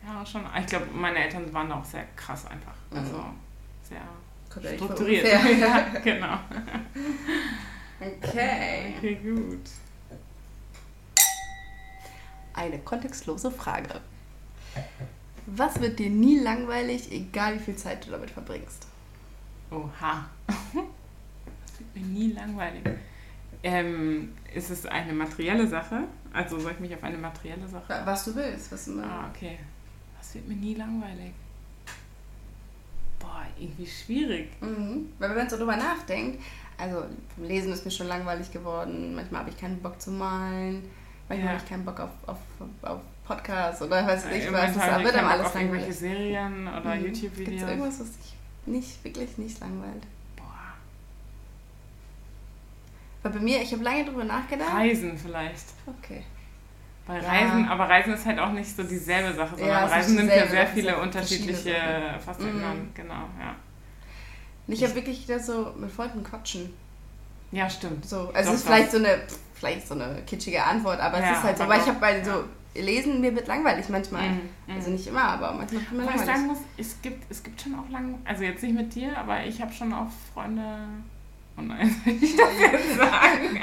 [0.04, 0.42] Ja, schon.
[0.58, 2.74] Ich glaube, meine Eltern waren da auch sehr krass einfach.
[2.94, 3.38] Also Mhm.
[4.60, 5.26] sehr strukturiert.
[5.60, 6.38] ja, genau.
[8.00, 8.94] Okay.
[8.98, 9.60] Okay, gut.
[12.54, 14.00] Eine kontextlose Frage.
[15.46, 18.86] Was wird dir nie langweilig, egal wie viel Zeit du damit verbringst?
[19.70, 20.26] Oha.
[21.66, 22.82] Das wird mir nie langweilig.
[23.62, 26.04] Ähm, ist es eine materielle Sache?
[26.32, 29.04] Also soll ich mich auf eine materielle Sache Was du willst, was immer.
[29.04, 29.58] Ah, okay.
[30.18, 31.32] Das wird mir nie langweilig.
[33.18, 34.50] Boah, irgendwie schwierig.
[34.60, 35.12] Mhm.
[35.18, 36.42] Weil wenn man so drüber nachdenkt,
[36.78, 40.82] also vom Lesen ist mir schon langweilig geworden, manchmal habe ich keinen Bock zu malen,
[41.28, 41.52] manchmal Ja.
[41.54, 42.38] habe ich keinen Bock auf, auf,
[42.82, 45.86] auf Podcasts oder weiß ich Äh, was, da hab ich wird Bock alles auf irgendwelche
[45.86, 45.98] langweilig.
[45.98, 47.02] Serien oder Mhm.
[47.04, 47.62] Gibt es YouTube-Videos.
[47.70, 48.34] irgendwas, was dich
[48.66, 50.02] nicht, wirklich nicht langweilt?
[50.36, 50.44] Boah.
[53.22, 54.74] Weil bei mir, ich habe lange drüber nachgedacht.
[54.74, 55.64] Reisen vielleicht.
[55.86, 56.22] Okay.
[57.06, 57.28] Bei Ja.
[57.28, 60.24] Reisen, aber Reisen ist halt auch nicht so dieselbe Sache, sondern Ja, es Reisen nicht
[60.24, 61.74] nimmt ja sehr das viele unterschiedliche
[62.24, 62.64] Facetten Mhm.
[62.64, 62.90] an.
[62.94, 63.56] Genau, ja.
[64.66, 66.72] Und ich habe wirklich da so mit Freunden quatschen.
[67.50, 68.04] Ja, stimmt.
[68.08, 69.18] So, also Doch, es ist vielleicht so eine,
[69.54, 71.98] vielleicht so eine kitschige Antwort, aber es Ja, ist halt so, aber weil ich habe
[72.00, 72.44] bei so
[72.74, 74.28] lesen mir wird langweilig manchmal.
[74.28, 74.74] Mhm, mhm.
[74.76, 76.36] Also nicht immer, aber manchmal wird mir Wobei ich langweilig.
[76.36, 79.44] sagen muss, es gibt, es gibt schon auch lang, also jetzt nicht mit dir, aber
[79.44, 80.62] ich habe schon auch Freunde.
[81.58, 83.60] Oh nein, soll ich das jetzt sagen?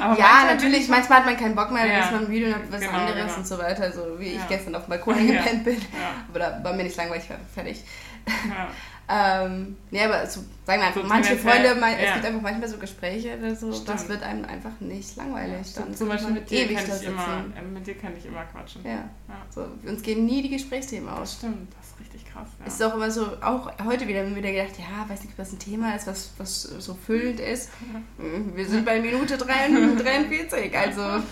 [0.00, 2.00] Aber ja, manchmal natürlich, ich manchmal hat man keinen Bock mehr, Ja.
[2.00, 3.36] ist man müde und hat was Genau, anderes genau.
[3.36, 4.46] und so weiter, so wie ich Ja.
[4.48, 5.40] gestern auf dem Balkon Ja.
[5.42, 5.76] gepennt bin.
[5.76, 7.84] Ja, Aber da war mir nicht langweilig, ich fertig.
[8.26, 8.66] ja.
[9.08, 12.14] Ähm, nee, aber so, sagen wir einfach, So manche Freunde, es ja.
[12.14, 14.08] gibt einfach manchmal so Gespräche oder so, das Stimmt.
[14.08, 15.64] wird einem einfach nicht langweilig.
[15.68, 18.16] So, Dann zum Beispiel man mit dir, ewig kann ich immer, äh, mit dir kann
[18.16, 18.82] ich immer quatschen.
[18.84, 19.08] Ja, Ja.
[19.50, 21.32] so, uns gehen nie die Gesprächsthemen Das aus.
[21.34, 22.48] stimmt, das ist richtig krass.
[22.58, 22.66] Ja.
[22.66, 25.60] Es ist auch immer so, auch heute wieder, wieder gedacht, ja, weiß nicht, was ein
[25.60, 27.70] Thema ist, was, was so füllend ist.
[28.56, 31.22] Wir sind bei Minute 43, also ja,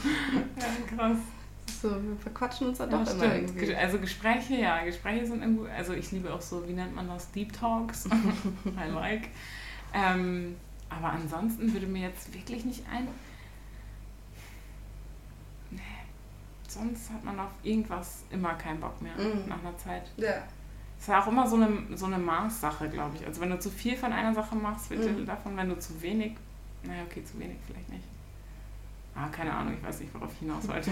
[0.97, 1.17] krass.
[1.89, 3.35] So, wir verquatschen uns dann Ja, doch immer stimmt.
[3.51, 3.67] irgendwie.
[3.67, 7.07] Ge- Also Gespräche, ja, Gespräche sind irgendwie, also ich liebe auch so, wie nennt man
[7.09, 8.07] das, Deep Talks.
[8.65, 9.29] I like.
[9.93, 10.57] Ähm,
[10.89, 13.07] aber ansonsten würde mir jetzt wirklich nicht ein.
[15.71, 15.81] Nee.
[16.69, 19.49] Sonst hat man auf irgendwas immer keinen Bock mehr Mhm.
[19.49, 20.11] nach einer Zeit.
[20.17, 20.43] Ja.
[20.97, 23.27] Es ist ja auch immer so eine, so eine Maßsache, glaube ich.
[23.27, 25.27] Also wenn du zu viel von einer Sache machst, wird Mhm.
[25.27, 26.33] davon, wenn du zu wenig,
[26.83, 28.05] naja, okay, zu wenig vielleicht nicht.
[29.17, 30.91] Ah, keine Ahnung, ich weiß nicht, worauf ich hinaus wollte.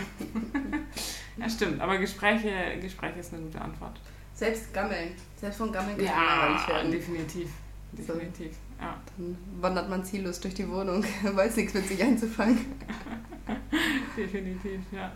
[1.36, 2.50] ja, stimmt, aber Gespräche,
[2.80, 4.00] Gespräche ist eine gute Antwort.
[4.34, 5.12] Selbst gammeln.
[5.36, 6.92] Selbst von Gammeln kann Ja, langweilig werden.
[6.92, 7.48] definitiv.
[7.92, 8.96] Definitiv, ja.
[9.18, 12.58] Dann wandert man ziellos durch die Wohnung, weiß nichts mit sich einzufangen.
[14.16, 15.12] Definitiv, ja.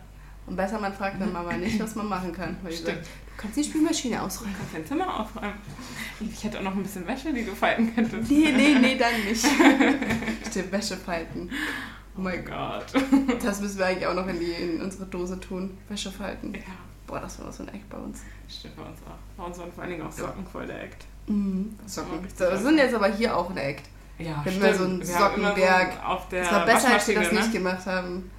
[0.47, 2.57] Und besser man fragt dann Mama nicht, was man machen kann.
[2.63, 2.89] Weil Stimmt.
[2.99, 4.55] sagt, du kannst die Spülmaschine Du ausräumen.
[4.57, 5.55] kannst dein Zimmer aufräumen.
[6.21, 8.31] Ich hätte auch noch ein bisschen Wäsche, die du falten könntest.
[8.31, 9.45] Nee, nee, nee, dann nicht.
[10.49, 11.51] Stimmt, Wäsche falten.
[12.17, 12.87] Oh mein Gott.
[13.43, 15.77] Das müssen wir eigentlich auch noch in, die, in unsere Dose tun.
[15.89, 16.55] Wäsche falten.
[16.55, 16.61] Ja,
[17.07, 18.23] Boah, das war so ein Eck bei uns.
[18.49, 19.37] stimmt bei uns auch.
[19.37, 21.05] Bei uns waren vor allen Dingen auch Socken voll der Act.
[21.27, 21.77] Mhm.
[21.83, 22.19] Das Socken.
[22.39, 23.83] wir sind jetzt aber hier auch ein Eck.
[24.19, 25.93] Ja, Wir immer so einen Sockenberg.
[25.93, 27.59] So auf der Es war besser, als wir das Waschmaschine, nicht ne?
[27.61, 28.31] gemacht haben.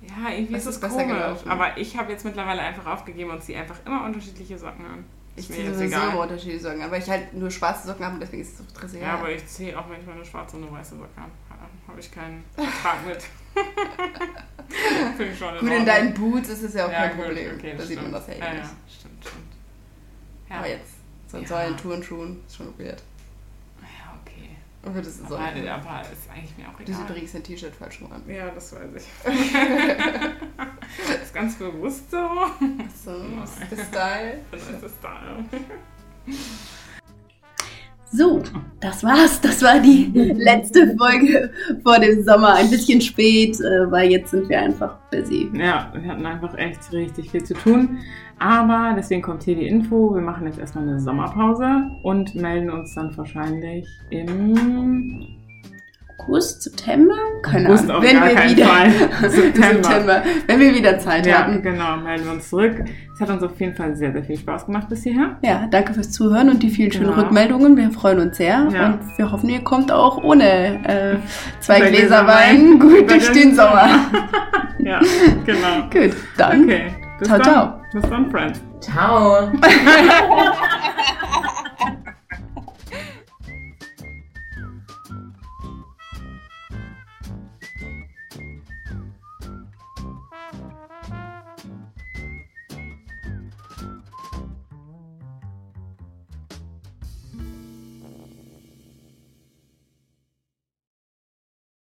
[0.00, 1.12] Ja, irgendwie Das ist es besser komisch.
[1.16, 1.50] gelaufen.
[1.50, 5.04] Aber ich habe jetzt mittlerweile einfach aufgegeben und ziehe einfach immer unterschiedliche Socken an.
[5.34, 8.14] Ich Ist ziehe sowieso immer unterschiedliche Socken an, weil ich halt nur schwarze Socken habe
[8.14, 9.02] und deswegen ist es so dressiger.
[9.06, 11.30] Ja, aber ich ziehe auch manchmal eine schwarze und eine weiße Socke an.
[11.88, 13.22] Habe ich keinen Vertrag mit.
[15.16, 15.86] Finde ich schon Gut, in Ordnung.
[15.86, 17.54] deinen Boots ist es ja auch Ja, kein gut, Problem.
[17.56, 18.62] okay, da das sieht man das ja eh ja, nicht.
[18.64, 19.52] ja, stimmt, stimmt.
[20.50, 20.90] Ja, Aber jetzt,
[21.28, 21.48] so in Ja.
[21.48, 23.02] solchen Tourenschuhen ist schon weird.
[23.80, 24.50] ja okay.
[24.84, 25.36] Aber das ist so.
[25.36, 27.10] Aber, aber ist eigentlich mir auch Du siehst egal.
[27.10, 28.22] übrigens dein T-Shirt falsch rum an.
[28.28, 29.06] Ja, das weiß ich.
[31.22, 32.28] ist ganz bewusst so.
[33.04, 33.12] So,
[33.42, 34.40] ist der Style.
[34.50, 35.44] Das ist das Style.
[38.12, 38.40] So,
[38.80, 39.40] das war's.
[39.40, 41.50] Das war die letzte Folge
[41.82, 42.54] vor dem Sommer.
[42.54, 45.50] Ein bisschen spät, äh, weil jetzt sind wir einfach busy.
[45.52, 47.98] Ja, wir hatten einfach echt richtig viel zu tun.
[48.38, 50.14] Aber deswegen kommt hier die Info.
[50.14, 55.26] Wir machen jetzt erstmal eine Sommerpause und melden uns dann wahrscheinlich im
[56.26, 57.14] August, September?
[57.42, 58.02] Keine August Ahnung.
[58.02, 58.66] Wenn wir wieder
[59.30, 59.84] September.
[59.84, 60.22] September.
[60.46, 61.62] Wenn wir wieder Zeit ja, haben.
[61.62, 62.84] Genau, melden wir uns zurück.
[63.14, 65.38] Es hat uns auf jeden Fall sehr, sehr viel Spaß gemacht bis hierher.
[65.42, 67.16] Ja, danke fürs Zuhören und die vielen schönen ja.
[67.16, 67.76] Rückmeldungen.
[67.76, 68.68] Wir freuen uns sehr.
[68.72, 68.86] Ja.
[68.86, 71.16] Und wir hoffen, ihr kommt auch ohne äh,
[71.60, 73.88] zwei Gläser, Gläser Wein gut durch den Sommer.
[74.78, 75.00] ja,
[75.44, 75.88] genau.
[75.92, 76.64] Gut, dann.
[76.64, 76.82] Okay.
[77.18, 77.52] Bis ciao, dann.
[77.52, 77.80] ciao.
[77.92, 78.60] Bis dann, Friends.
[78.80, 79.48] Ciao.